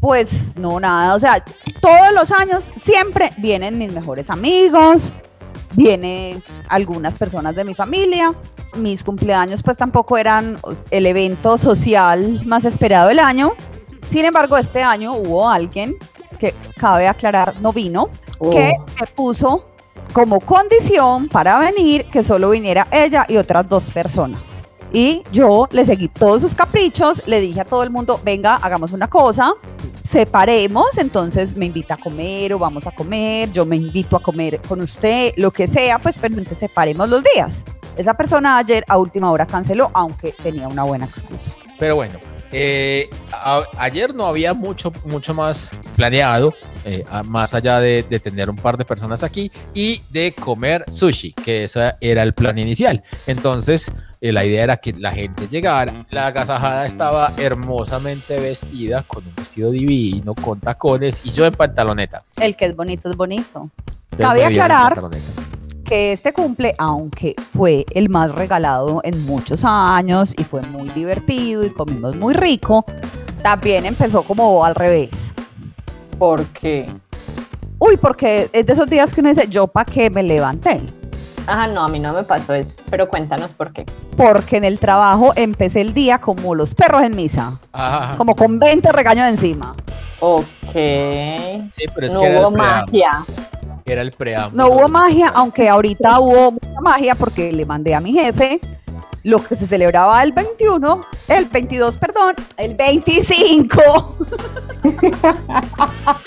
[0.00, 1.14] Pues no, nada.
[1.14, 1.42] O sea,
[1.80, 5.12] todos los años siempre vienen mis mejores amigos,
[5.72, 8.34] vienen algunas personas de mi familia.
[8.76, 10.58] Mis cumpleaños pues tampoco eran
[10.90, 13.52] el evento social más esperado del año.
[14.08, 15.96] Sin embargo, este año hubo alguien
[16.38, 18.10] que, cabe aclarar, no vino,
[18.50, 19.64] que me puso
[20.12, 24.40] como condición para venir que solo viniera ella y otras dos personas.
[24.92, 28.92] Y yo le seguí todos sus caprichos, le dije a todo el mundo, venga, hagamos
[28.92, 29.52] una cosa,
[30.04, 34.60] separemos, entonces me invita a comer o vamos a comer, yo me invito a comer
[34.60, 37.64] con usted, lo que sea, pues pero entonces separemos los días.
[37.96, 41.52] Esa persona ayer a última hora canceló, aunque tenía una buena excusa.
[41.78, 42.20] Pero bueno,
[42.56, 48.48] eh, a- ayer no había mucho, mucho más planeado, eh, más allá de, de tener
[48.48, 53.02] un par de personas aquí y de comer sushi, que ese era el plan inicial.
[53.26, 53.90] Entonces,
[54.20, 56.06] eh, la idea era que la gente llegara.
[56.10, 62.22] La agasajada estaba hermosamente vestida, con un vestido divino, con tacones y yo en pantaloneta.
[62.40, 63.68] El que es bonito es bonito.
[64.12, 64.94] Entonces, Cabe aclarar.
[65.84, 71.64] Que este cumple, aunque fue el más regalado en muchos años y fue muy divertido
[71.64, 72.84] y comimos muy rico,
[73.42, 75.34] también empezó como al revés.
[76.18, 76.86] Porque,
[77.78, 80.80] Uy, porque es de esos días que uno dice, yo pa' qué me levanté.
[81.46, 83.84] ajá, no, a mí no me pasó eso, pero cuéntanos por qué.
[84.16, 88.16] Porque en el trabajo empecé el día como los perros en misa, Ajá.
[88.16, 89.74] como con 20 regaños encima.
[90.20, 90.44] Ok.
[90.72, 93.24] Sí, pero es no que hubo magia.
[93.86, 94.62] Era el preámbulo.
[94.64, 98.60] No hubo magia, aunque ahorita hubo mucha magia porque le mandé a mi jefe
[99.22, 104.16] lo que se celebraba el 21, el 22, perdón, el 25.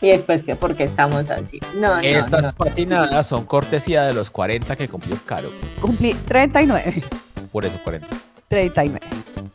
[0.00, 1.58] Y después que, ¿por qué estamos así?
[1.74, 2.52] No, no, Estas no.
[2.52, 5.50] patinadas son cortesía de los 40 que cumplió Caro.
[5.80, 7.02] Cumplí 39,
[7.50, 8.06] Por eso 40.
[8.46, 9.00] 39.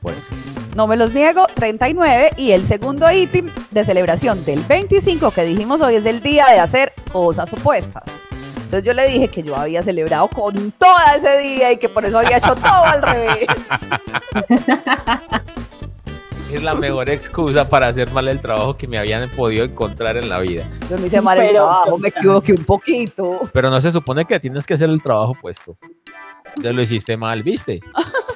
[0.04, 0.30] Por eso.
[0.76, 2.32] No me los niego, 39.
[2.38, 6.60] Y el segundo ítem de celebración del 25 que dijimos hoy es el día de
[6.60, 8.04] hacer cosas opuestas.
[8.58, 12.06] Entonces yo le dije que yo había celebrado con todo ese día y que por
[12.06, 13.46] eso había hecho todo al revés.
[16.52, 20.30] Es la mejor excusa para hacer mal el trabajo que me habían podido encontrar en
[20.30, 20.68] la vida.
[20.90, 23.40] Yo me hice mal el Pero- trabajo, me equivoqué un poquito.
[23.54, 25.76] Pero no se supone que tienes que hacer el trabajo puesto.
[26.50, 27.80] Entonces lo hiciste mal, ¿viste?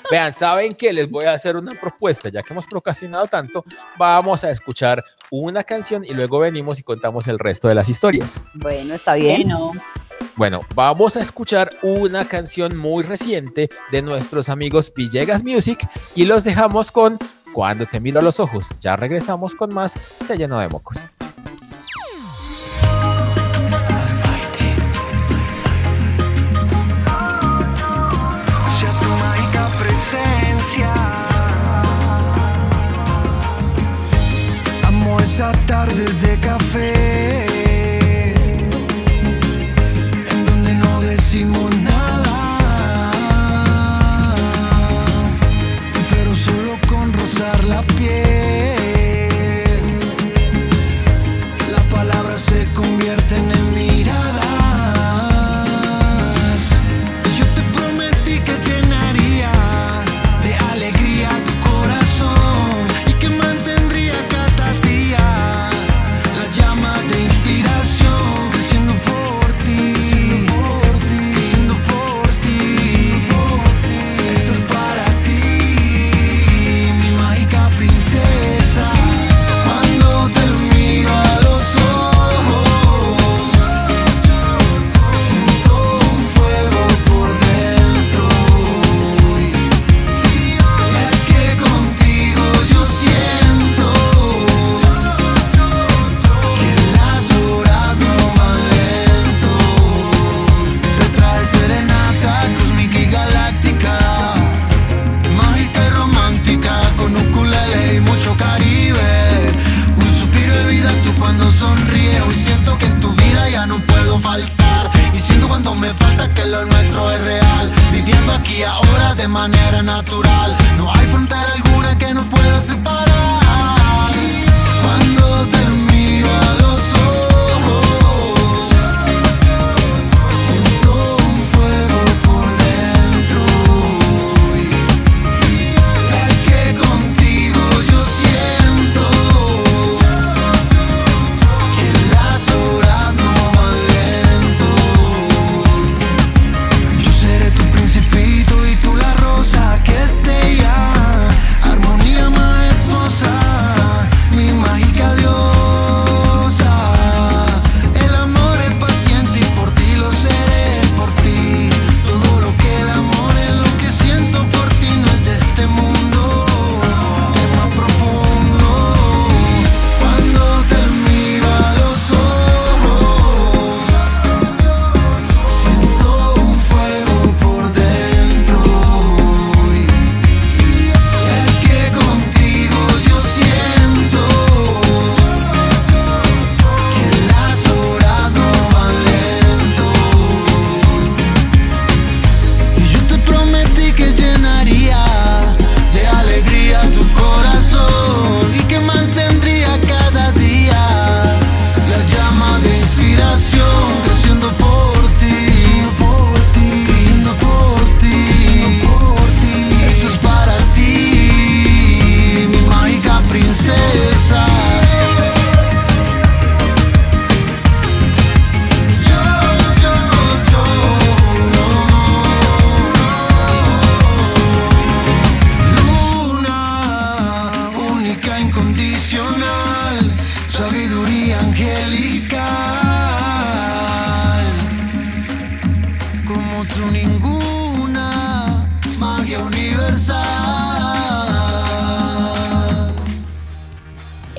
[0.09, 0.93] Vean, ¿saben qué?
[0.93, 2.29] Les voy a hacer una propuesta.
[2.29, 3.65] Ya que hemos procrastinado tanto,
[3.97, 8.41] vamos a escuchar una canción y luego venimos y contamos el resto de las historias.
[8.53, 9.43] Bueno, está bien.
[9.49, 9.71] Bueno,
[10.35, 16.43] Bueno, vamos a escuchar una canción muy reciente de nuestros amigos Villegas Music y los
[16.43, 17.19] dejamos con
[17.53, 18.67] Cuando te miro a los ojos.
[18.79, 19.93] Ya regresamos con más
[20.25, 20.97] Se llenó de mocos.
[35.17, 35.17] Presencia.
[35.17, 38.33] Amo esa 30 tardes de café
[40.31, 43.11] en donde no decimos nada,
[46.09, 48.66] pero solo con rozar la piel,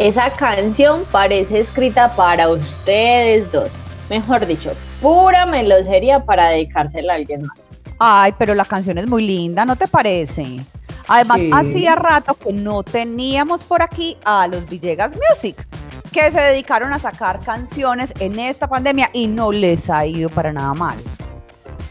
[0.08, 3.68] Esa canción parece escrita para ustedes dos.
[4.08, 7.58] Mejor dicho, pura melosería para dedicársela a alguien más.
[7.98, 10.60] Ay, pero la canción es muy linda, ¿no te parece?
[11.08, 11.50] Además, Sí.
[11.52, 15.62] hacía rato que no teníamos por aquí a los Villegas Music,
[16.10, 20.54] que se dedicaron a sacar canciones en esta pandemia y no les ha ido para
[20.54, 20.96] nada mal.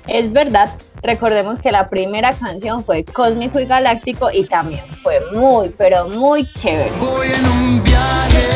[0.08, 5.70] Es verdad, recordemos que la primera canción fue Cósmico y Galáctico y también fue muy,
[5.78, 6.92] pero muy chévere.
[7.00, 8.48] Voy en un viaje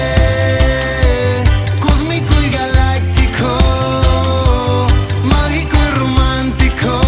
[1.80, 3.48] cósmico y galáctico,
[5.24, 7.02] mágico y romántico,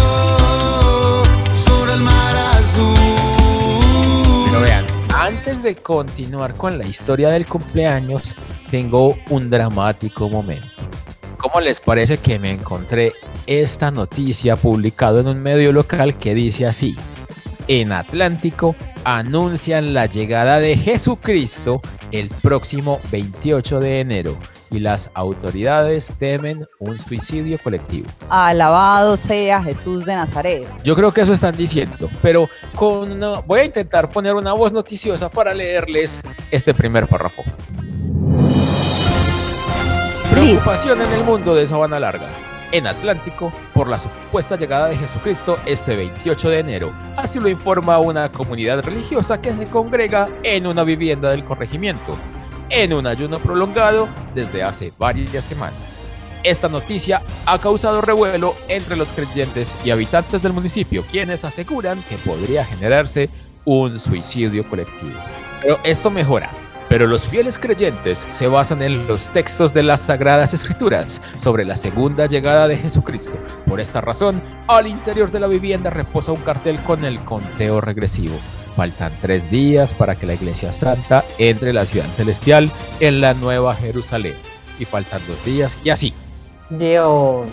[1.54, 2.94] sobre el mar azul.
[4.50, 8.34] Pero vean, antes de continuar con la historia del cumpleaños,
[8.70, 10.66] tengo un dramático momento.
[11.38, 13.12] ¿Cómo les parece que me encontré
[13.46, 16.96] esta noticia publicada en un medio local que dice así?
[17.68, 21.80] En Atlántico anuncian la llegada de Jesucristo
[22.12, 24.36] el próximo 28 de enero
[24.70, 28.08] y las autoridades temen un suicidio colectivo.
[28.28, 30.66] Alabado sea Jesús de Nazaret.
[30.82, 34.72] Yo creo que eso están diciendo, pero con una- voy a intentar poner una voz
[34.72, 37.42] noticiosa para leerles este primer párrafo.
[40.30, 42.28] Preocupación en el mundo de Sabana Larga.
[42.74, 46.92] En Atlántico, por la supuesta llegada de Jesucristo este 28 de enero.
[47.16, 52.18] Así lo informa una comunidad religiosa que se congrega en una vivienda del corregimiento.
[52.70, 56.00] en un ayuno prolongado desde hace varias semanas.
[56.42, 62.16] Esta noticia ha causado revuelo entre los creyentes y habitantes del municipio, quienes aseguran que
[62.16, 63.28] podría generarse
[63.64, 65.20] un suicidio colectivo.
[65.62, 66.50] Pero esto mejora.
[66.94, 71.74] Pero los fieles creyentes se basan en los textos de las Sagradas Escrituras sobre la
[71.74, 73.36] segunda llegada de Jesucristo.
[73.66, 78.36] Por esta razón, al interior de la vivienda reposa un cartel con el conteo regresivo.
[78.76, 82.70] Faltan tres días para que la Iglesia Santa entre en la ciudad celestial
[83.00, 84.36] en la Nueva Jerusalén.
[84.78, 86.14] Y faltan dos días y así.
[86.70, 87.44] Dios,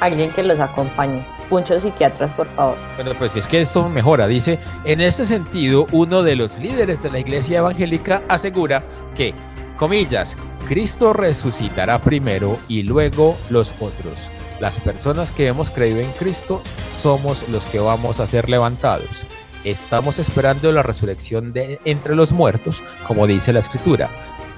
[0.00, 1.22] alguien que los acompañe.
[1.50, 2.76] Muchos psiquiatras, por favor.
[2.96, 4.26] Bueno, pues es que esto mejora.
[4.28, 8.84] Dice, en este sentido, uno de los líderes de la iglesia evangélica asegura
[9.16, 9.34] que,
[9.76, 10.36] comillas,
[10.68, 14.30] Cristo resucitará primero y luego los otros.
[14.60, 16.62] Las personas que hemos creído en Cristo
[16.96, 19.26] somos los que vamos a ser levantados.
[19.64, 24.08] Estamos esperando la resurrección de entre los muertos, como dice la escritura.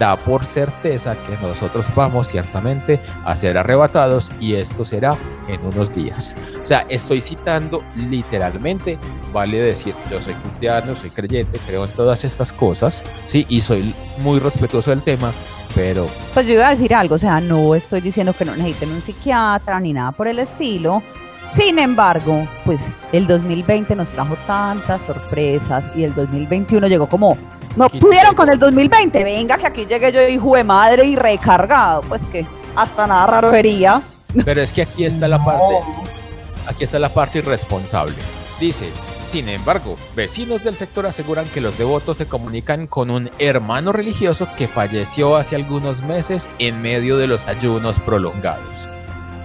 [0.02, 5.94] Da por certeza que nosotros vamos ciertamente a ser arrebatados y esto será en unos
[5.94, 6.36] días.
[6.60, 8.98] O sea, estoy citando literalmente,
[9.32, 13.94] vale decir, yo soy cristiano, soy creyente, creo en todas estas cosas, sí, y soy
[14.18, 15.30] muy respetuoso del tema,
[15.72, 18.90] pero Pues yo iba a decir algo, o sea, no estoy diciendo que no necesiten
[18.90, 21.00] un psiquiatra ni nada por el estilo.
[21.48, 27.36] Sin embargo, pues el 2020 nos trajo tantas sorpresas y el 2021 llegó como,
[27.76, 31.16] no Aquí pudieron con el 2020, venga que aquí llegué yo hijo de madre y
[31.16, 32.46] recargado, pues que
[32.76, 34.02] hasta nada raro vería.
[34.44, 35.74] pero es que aquí está la parte,
[36.66, 38.14] aquí está la parte irresponsable.
[38.60, 38.90] Dice,
[39.26, 44.46] sin embargo, vecinos del sector aseguran que los devotos se comunican con un hermano religioso
[44.58, 48.88] que falleció hace algunos meses en medio de los ayunos prolongados.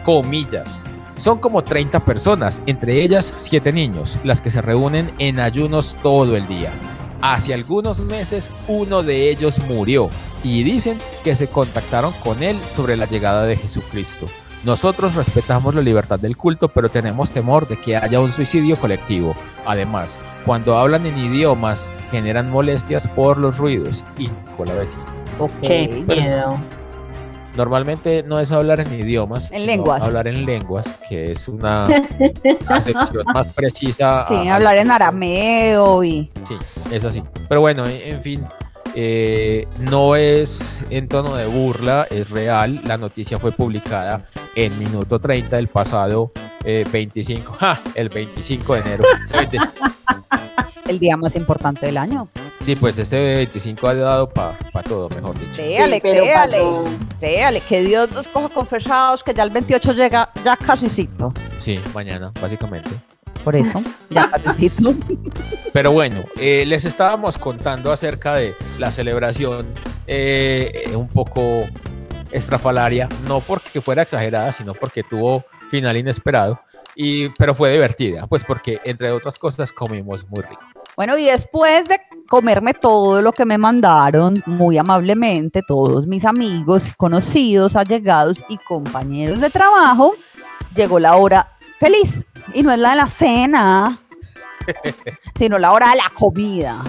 [0.04, 0.84] Comillas.
[1.16, 6.36] Son como 30 personas, entre ellas 7 niños, las que se reúnen en ayunos todo
[6.36, 6.72] el día.
[7.22, 10.10] Hace algunos meses uno de ellos murió
[10.44, 14.28] y dicen que se contactaron con él sobre la llegada de Jesucristo.
[14.64, 19.36] Nosotros respetamos la libertad del culto, pero tenemos temor de que haya un suicidio colectivo.
[19.66, 25.06] Además, cuando hablan en idiomas, generan molestias por los ruidos y con la vecina.
[25.40, 25.52] Ok.
[25.62, 26.60] Qué miedo.
[27.58, 30.04] Normalmente no es hablar en idiomas, En lenguas.
[30.04, 31.86] hablar en lenguas, que es una
[32.70, 34.26] acepción más precisa.
[34.28, 36.30] Sí, a- hablar en arameo y...
[36.48, 36.56] Sí,
[36.92, 37.24] es así.
[37.50, 38.46] Pero bueno, en, en fin,
[38.94, 42.80] eh, no es en tono de burla, es real.
[42.86, 44.24] La noticia fue publicada
[44.56, 46.32] en minuto 30 del pasado
[46.64, 47.80] eh, 25, ¡ja!
[47.96, 49.04] el 25 de enero.
[49.26, 49.58] Ese 20
[50.88, 52.28] el día más importante del año.
[52.62, 55.54] Sí, pues este 25 ha dado para todo, mejor dicho.
[55.56, 56.62] Créale, Sí, créale,
[57.20, 61.34] créale, que Dios nos coja confesados, que ya el 28 llega, ya casicito.
[61.60, 62.90] Sí, mañana, básicamente.
[63.44, 64.94] Por eso, ya casicito.
[65.72, 69.68] Pero bueno, eh, les estábamos contando acerca de la celebración
[70.08, 71.64] eh, eh, un poco
[72.32, 76.60] estrafalaria, no porque fuera exagerada, sino porque tuvo final inesperado,
[76.96, 80.62] y, pero fue divertida, pues porque entre otras cosas comimos muy rico.
[80.96, 86.92] Bueno, y después de comerme todo lo que me mandaron, muy amablemente, todos mis amigos,
[86.98, 90.16] conocidos, allegados y compañeros de trabajo,
[90.76, 92.26] llegó la hora feliz.
[92.54, 94.00] Y no es la de la cena,
[95.38, 96.82] sino la hora de la comida.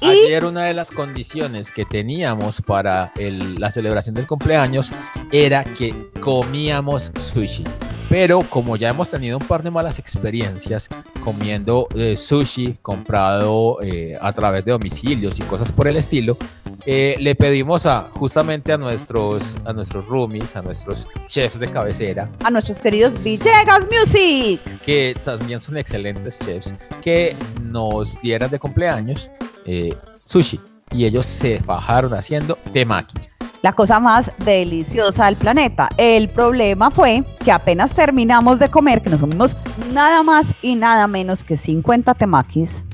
[0.00, 4.92] Ayer una de las condiciones que teníamos para el- la celebración del cumpleaños
[5.30, 7.64] era que comíamos sushi.
[8.12, 10.86] Pero como ya hemos tenido un par de malas experiencias
[11.24, 16.36] comiendo eh, sushi comprado eh, a través de domicilios y cosas por el estilo,
[16.84, 22.30] eh, le pedimos a justamente a nuestros, a nuestros roomies, a nuestros chefs de cabecera,
[22.44, 24.60] a nuestros queridos Villegas Music.
[24.84, 29.30] que también son excelentes chefs, que nos dieran de cumpleaños
[29.64, 30.60] eh, sushi.
[30.90, 33.30] Y ellos se fajaron haciendo temakis.
[33.62, 35.88] La cosa más deliciosa del planeta.
[35.96, 39.56] El problema fue que apenas terminamos de comer, que nos comimos
[39.92, 42.84] nada más y nada menos que 50 temakis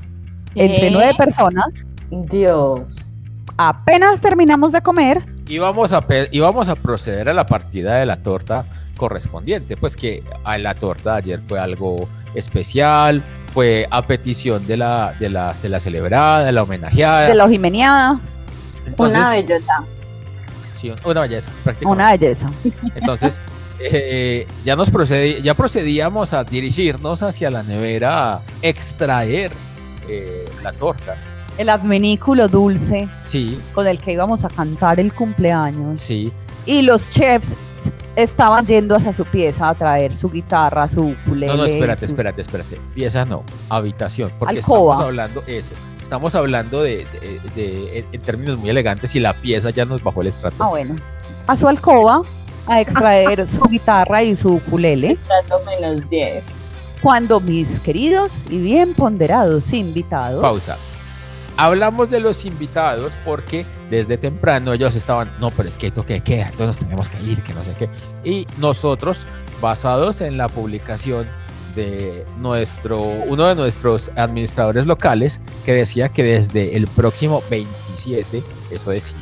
[0.55, 1.87] entre nueve personas.
[2.11, 3.05] Dios.
[3.57, 8.65] Apenas terminamos de comer, Íbamos a, íbamos a proceder a la partida de la torta
[8.97, 14.77] correspondiente, pues que a la torta de ayer fue algo especial, fue a petición de
[14.77, 17.27] la, de la, de la celebrada, de la homenajeada.
[17.29, 17.45] de la
[18.85, 19.83] Entonces, Una bellota.
[21.05, 21.85] Una belleza, prácticamente.
[22.03, 22.47] una belleza.
[22.95, 23.41] Entonces,
[23.79, 29.51] eh, ya nos procedi- ya procedíamos a dirigirnos hacia la nevera a extraer
[30.07, 31.15] eh, la torta.
[31.57, 36.01] El adminículo dulce Sí, con el que íbamos a cantar el cumpleaños.
[36.01, 36.31] sí.
[36.65, 37.55] Y los chefs
[38.15, 41.47] estaban yendo hacia su pieza a traer su guitarra, su ukulele.
[41.47, 42.79] No, no, espérate, su- espérate, espérate.
[42.93, 44.93] Pieza no, habitación, porque Alcoba.
[44.93, 45.71] estamos hablando eso.
[46.09, 50.01] Estamos hablando de, de- de- en- en términos muy elegantes y la pieza ya nos
[50.01, 50.55] bajó el estrato.
[50.63, 50.95] Ah, bueno.
[51.45, 52.23] A su alcoba
[52.65, 56.45] a extraer su guitarra y su ukulele Trato menos 10.
[57.03, 60.77] cuando mis queridos y bien ponderados invitados Pausa.
[61.57, 66.13] Hablamos de los invitados porque desde temprano ellos estaban, no, pero es que hay toque
[66.13, 67.89] de queda, entonces tenemos que ir, que no sé qué.
[68.23, 69.27] Y nosotros,
[69.61, 71.27] basados en la publicación
[72.37, 79.17] nuestro, uno de nuestros administradores locales, que decía que desde el próximo 27, eso decía,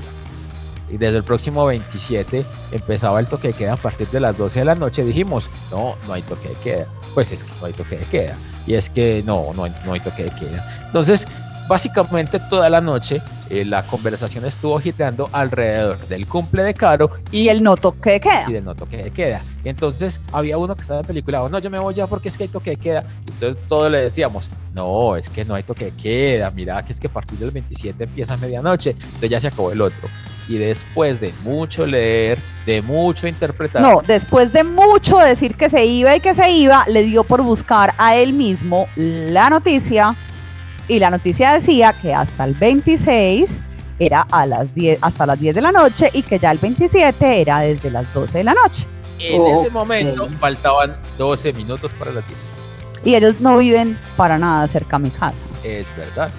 [0.90, 4.60] y desde el próximo 27 empezaba el toque de queda a partir de las 12
[4.60, 6.88] de la noche, dijimos, no, no hay toque de queda.
[7.14, 8.38] Pues es que no hay toque de queda.
[8.66, 10.86] Y es que no, no hay, no hay toque de queda.
[10.86, 11.28] Entonces,
[11.68, 17.50] básicamente toda la noche eh, la conversación estuvo girando alrededor del cumple de Caro y,
[17.50, 18.46] el no toque de queda.
[18.48, 19.42] y del no toque de queda.
[19.64, 22.44] Entonces había uno que estaba en película, no, yo me voy ya porque es que
[22.44, 23.04] hay toque de queda.
[23.28, 27.00] Entonces todos le decíamos, no, es que no hay toque de queda, mira que es
[27.00, 30.08] que a partir del 27 empieza a medianoche, entonces ya se acabó el otro.
[30.50, 35.86] Y después de mucho leer, de mucho interpretar, No, después de mucho decir que se
[35.86, 40.16] iba y que se iba, le dio por buscar a él mismo la noticia
[40.88, 43.64] y la noticia decía que hasta el 26
[44.00, 47.42] era a las 10, hasta las 10 de la noche y que ya el 27
[47.42, 48.86] era desde las 12 de la noche.
[49.20, 52.40] en ese momento faltaban 12 minutos para las 10.
[53.04, 55.46] Y ellos no viven para nada cerca a mi casa.
[55.64, 56.30] Es verdad.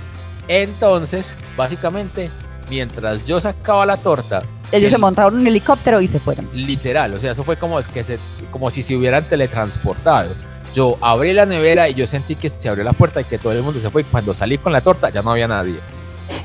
[0.49, 2.31] Entonces, básicamente,
[2.71, 4.43] mientras yo sacaba la torta,
[4.73, 6.49] Ellos el- se montaron en un helicóptero y se fueron.
[6.53, 8.19] literal, o sea, eso fue como, es que se,
[8.51, 10.31] como si se hubieran teletransportado.
[10.75, 13.53] Yo abrí la nevera y yo sentí que se abrió la puerta y que todo
[13.53, 14.03] el mundo se fue.
[14.03, 15.77] Y cuando salí con la torta ya no había nadie.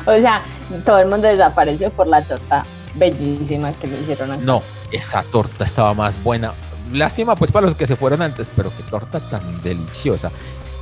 [0.06, 0.42] O sea,
[0.84, 4.62] todo el mundo desapareció por la torta bellísima que le hicieron a No,
[4.92, 6.52] esa torta estaba más buena.
[6.92, 10.30] Lástima pues para los que se fueron antes, pero qué torta tan deliciosa.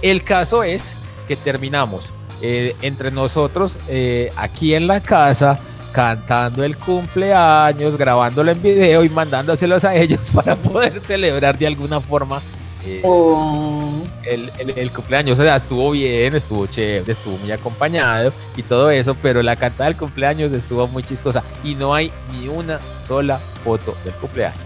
[0.02, 0.96] El caso es
[1.28, 5.60] que terminamos eh, entre nosotros eh, aquí en la casa
[5.92, 12.00] cantando el cumpleaños, grabándolo en video y mandándoselos a ellos para poder celebrar de alguna
[12.00, 12.40] forma
[12.84, 15.38] eh, Oh, el, el- el cumpleaños.
[15.38, 19.84] O sea, estuvo bien, estuvo chévere, estuvo muy acompañado y todo eso, pero la cantada
[19.90, 24.58] del cumpleaños estuvo muy chistosa y no hay ni una sola foto del cumpleaños.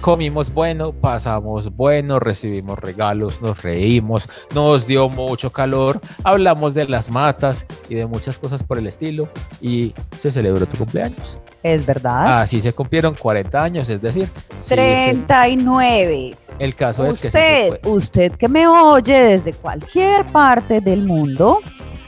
[0.00, 7.10] Comimos bueno, pasamos bueno, recibimos regalos, nos reímos, nos dio mucho calor, hablamos de las
[7.10, 9.28] matas y de muchas cosas por el estilo
[9.60, 11.38] y se celebró tu cumpleaños.
[11.62, 12.42] Es verdad.
[12.42, 14.28] Así se cumplieron 40 años, es decir,
[14.60, 16.36] sí, se- 39.
[16.60, 21.58] el caso es que sí Usted, usted que me oye desde cualquier parte del mundo,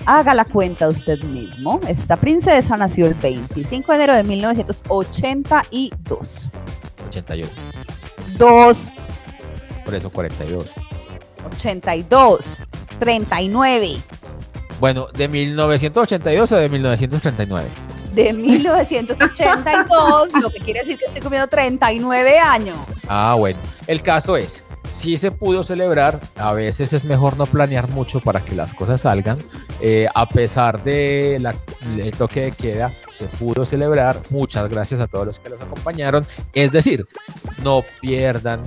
[0.07, 1.81] haga la cuenta usted mismo.
[1.89, 6.51] Esta princesa nació el 25 de enero de 1982.
[7.09, 7.49] 81,
[8.37, 8.77] Dos,
[9.85, 10.67] por eso 42.
[11.57, 12.41] 82,
[12.99, 13.99] 39.
[14.81, 17.69] Bueno, ¿de 1982 o de 1939?
[18.13, 22.79] De 1982, lo que quiere decir que estoy comiendo 39 años.
[23.09, 23.59] Ah, bueno.
[23.87, 28.45] El caso es, si se pudo celebrar, a veces es mejor no planear mucho para
[28.45, 29.39] que las cosas salgan.
[29.81, 31.55] Eh, a pesar de la,
[31.99, 34.21] el toque de queda, se pudo celebrar.
[34.31, 36.25] Muchas gracias a todos los que los acompañaron.
[36.53, 37.07] Es decir,
[37.65, 38.61] no pierdan,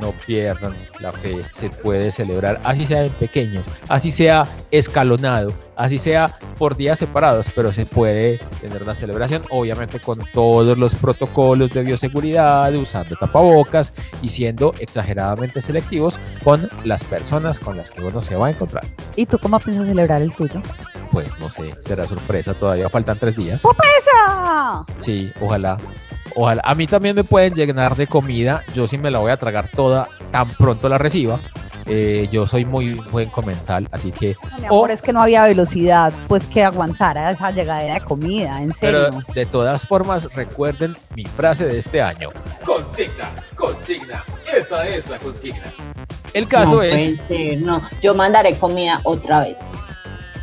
[0.00, 1.42] no pierdan la fe.
[1.52, 7.46] Se puede celebrar, así sea en pequeño, así sea escalonado, así sea por días separados,
[7.56, 13.92] pero se puede tener una celebración, obviamente con todos los protocolos de bioseguridad, usando tapabocas
[14.22, 18.86] y siendo exageradamente selectivos con las personas con las que uno se va a encontrar.
[19.16, 20.62] ¿Y tú cómo piensas celebrar el tuyo?
[21.12, 23.60] Pues no sé, será sorpresa, todavía faltan tres días.
[23.62, 24.84] ¡Esa!
[24.98, 25.76] Sí, ojalá.
[26.34, 26.62] Ojalá.
[26.64, 28.62] A mí también me pueden llenar de comida.
[28.74, 31.38] Yo sí me la voy a tragar toda tan pronto la reciba.
[31.84, 34.36] Eh, yo soy muy buen comensal, así que.
[34.52, 38.00] No, mi amor, O- es que no había velocidad, pues que aguantara esa llegadera de
[38.00, 39.10] comida, en serio.
[39.10, 42.30] Pero de todas formas, recuerden mi frase de este año.
[42.64, 44.22] Consigna, consigna.
[44.56, 45.64] Esa es la consigna.
[46.32, 47.82] El caso no es, puede ser, no.
[48.00, 49.58] Yo mandaré comida otra vez.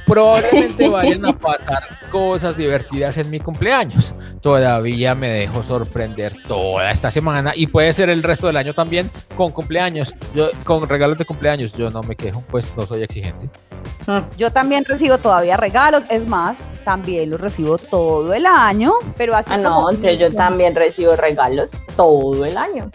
[0.09, 4.15] Probablemente vayan a pasar cosas divertidas en mi cumpleaños.
[4.41, 9.09] Todavía me dejo sorprender toda esta semana y puede ser el resto del año también
[9.37, 10.13] con cumpleaños.
[10.33, 13.49] Yo con regalos de cumpleaños yo no me quejo, pues no soy exigente.
[14.37, 19.51] Yo también recibo todavía regalos, es más, también los recibo todo el año, pero así
[19.53, 22.89] Ah, como no, yo también recibo regalos todo el año.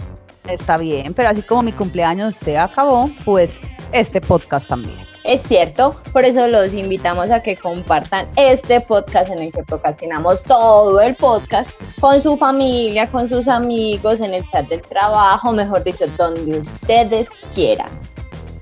[0.48, 3.60] Está bien, pero así como mi cumpleaños se acabó, pues
[3.92, 5.13] este podcast también.
[5.24, 10.42] Es cierto, por eso los invitamos a que compartan este podcast en el que procrastinamos
[10.42, 15.82] todo el podcast con su familia, con sus amigos, en el chat del trabajo, mejor
[15.82, 17.88] dicho, donde ustedes quieran.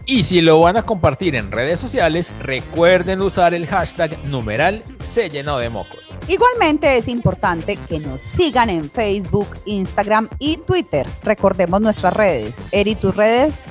[0.06, 5.30] Y si lo van a compartir en redes sociales, recuerden usar el hashtag numeral se
[5.30, 6.10] llenó de mocos.
[6.28, 11.06] Igualmente es importante que nos sigan en Facebook, Instagram y Twitter.
[11.24, 12.64] Recordemos nuestras redes.
[12.70, 13.66] Eri, tus redes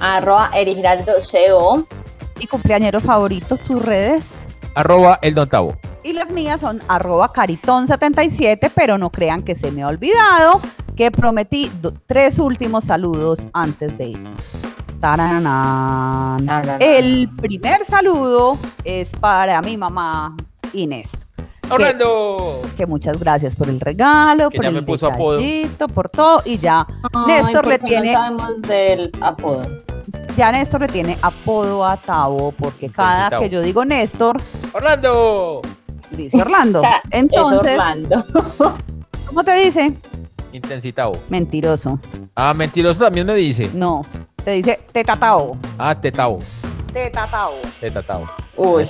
[0.00, 1.86] Arroba Erigiraldo CO.
[2.40, 4.44] y cumpleañeros favoritos, tus redes.
[4.74, 5.74] Arroba el Don Tavo.
[6.02, 10.60] Y las mías son arroba caritón77, pero no crean que se me ha olvidado
[10.96, 11.70] que prometí
[12.06, 14.60] tres últimos saludos antes de irnos.
[15.00, 16.46] Tararán.
[16.80, 20.36] El primer saludo es para mi mamá
[20.72, 21.10] Inés.
[21.70, 22.62] Orlando.
[22.76, 25.38] Que muchas gracias por el regalo, Que por ya el me puso apodo.
[25.38, 26.42] detallito, por todo.
[26.44, 29.62] Y ya, Ay, Néstor le ¿por qué tiene- No sabemos del apodo.
[30.36, 34.40] Ya Néstor le tiene apodo a Tavo, porque cada que yo digo Néstor,
[34.72, 35.62] Orlando.
[36.10, 36.82] dice Orlando.
[37.10, 38.24] Es Entonces, Orlando.
[39.26, 39.94] ¿cómo te dice?
[40.52, 41.18] Intensitavo.
[41.28, 42.00] Mentiroso.
[42.34, 43.70] Ah, mentiroso también me dice.
[43.72, 44.02] No,
[44.44, 45.56] te dice tetatao.
[45.78, 46.38] Ah, tetavo.
[46.92, 47.52] Tetatao.
[47.80, 48.26] Tetatavo.
[48.56, 48.84] Uy.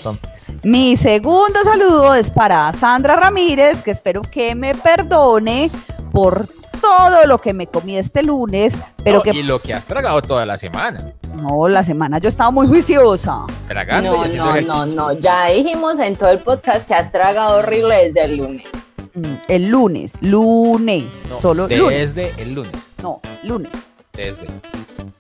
[0.62, 5.70] Mi segundo saludo es para Sandra Ramírez, que espero que me perdone
[6.12, 6.49] por
[6.81, 10.20] todo lo que me comí este lunes, pero No, que Y lo que has tragado
[10.22, 11.12] toda la semana.
[11.37, 13.41] no, la semana yo estaba muy juiciosa.
[13.68, 14.87] Tragando No, y haciendo no, ejercicio.
[14.87, 15.12] no, no.
[15.20, 18.66] Ya dijimos en todo el podcast que has tragado horrible desde el lunes.
[19.14, 22.14] Mm, El lunes, lunes, No, solo lunes.
[22.14, 22.72] Desde el lunes.
[23.03, 23.70] No, lunes.
[24.12, 24.47] Desde.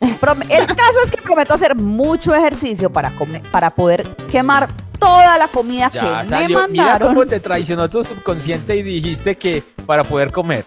[0.02, 5.48] El caso es que prometo hacer mucho ejercicio para, comer, para poder quemar toda la
[5.48, 6.68] comida Ya que me salió.
[6.68, 7.08] Mira mandaron.
[7.08, 10.64] cómo te traicionó tu subconsciente y dijiste que para poder comer.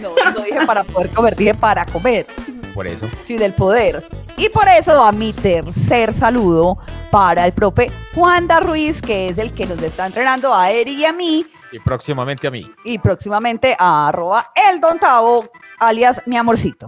[0.00, 2.26] No, no dije para poder comer, dije para comer.
[2.74, 3.08] Por eso.
[3.26, 4.06] Sí, del poder.
[4.36, 6.76] Y por eso va mi tercer saludo
[7.10, 11.04] para el profe Juanda Ruiz, que es el que nos está entrenando a Eri y
[11.04, 12.68] a mí, Y próximamente a mí.
[12.84, 15.44] y próximamente a arroba el Don Tavo,
[15.78, 16.86] alias mi amorcito.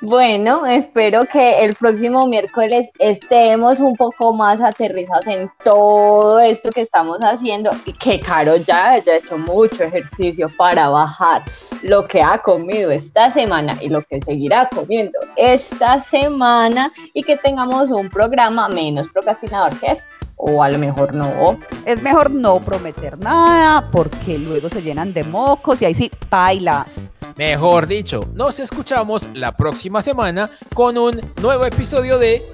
[0.00, 6.82] Bueno, espero que el próximo miércoles estemos un poco más aterrizados en todo esto que
[6.82, 11.42] estamos haciendo y que Caro ya haya hecho mucho ejercicio para bajar
[11.82, 17.36] lo que ha comido esta semana y lo que seguirá comiendo esta semana y que
[17.36, 20.08] tengamos un programa menos procrastinador que este.
[20.36, 21.58] O a lo mejor no.
[21.84, 27.10] Es mejor no prometer nada porque luego se llenan de mocos y ahí sí, bailas.
[27.38, 32.44] Mejor dicho, nos escuchamos la próxima semana con un nuevo episodio de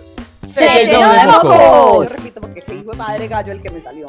[0.46, 2.08] Se llenó de mocos.
[2.10, 4.08] Yo repito porque este hijo de madre gallo el que me salió.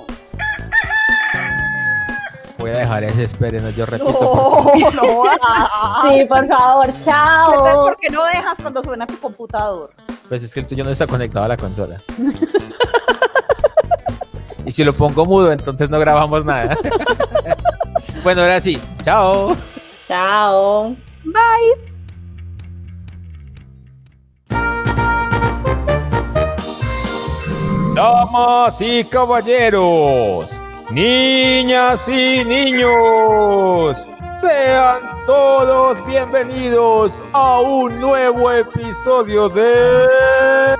[2.59, 4.11] Voy a dejar ese esperen, yo repito.
[4.11, 5.23] No, no.
[6.09, 7.83] Sí, por favor, ¿Qué tal chao.
[7.85, 9.91] por qué no dejas cuando suena tu computador?
[10.27, 12.01] Pues es que el tuyo no está conectado a la consola.
[14.65, 16.77] y si lo pongo mudo, entonces no grabamos nada.
[18.25, 18.77] bueno, ahora sí.
[19.03, 19.55] Chao.
[20.07, 20.95] Chao.
[21.23, 21.95] Bye.
[27.95, 30.59] Damas y caballeros,
[30.91, 40.75] niñas y niños, sean todos bienvenidos a un nuevo episodio de...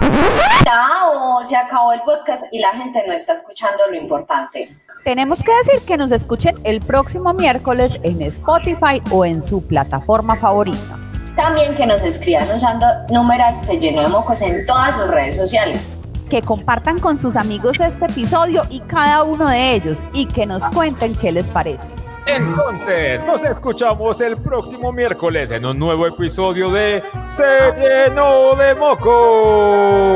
[0.66, 4.76] Chao, se acabó el podcast y la gente no está escuchando lo importante.
[5.06, 10.36] Tenemos que decir que nos escuchen el próximo miércoles en Spotify o en su plataforma
[10.36, 10.98] favorita.
[11.36, 16.00] También que nos escriban usando numeral se llenó de mocos en todas sus redes sociales.
[16.28, 20.68] Que compartan con sus amigos este episodio y cada uno de ellos y que nos
[20.70, 21.86] cuenten qué les parece.
[22.26, 30.16] Entonces, nos escuchamos el próximo miércoles en un nuevo episodio de Se llenó de moco.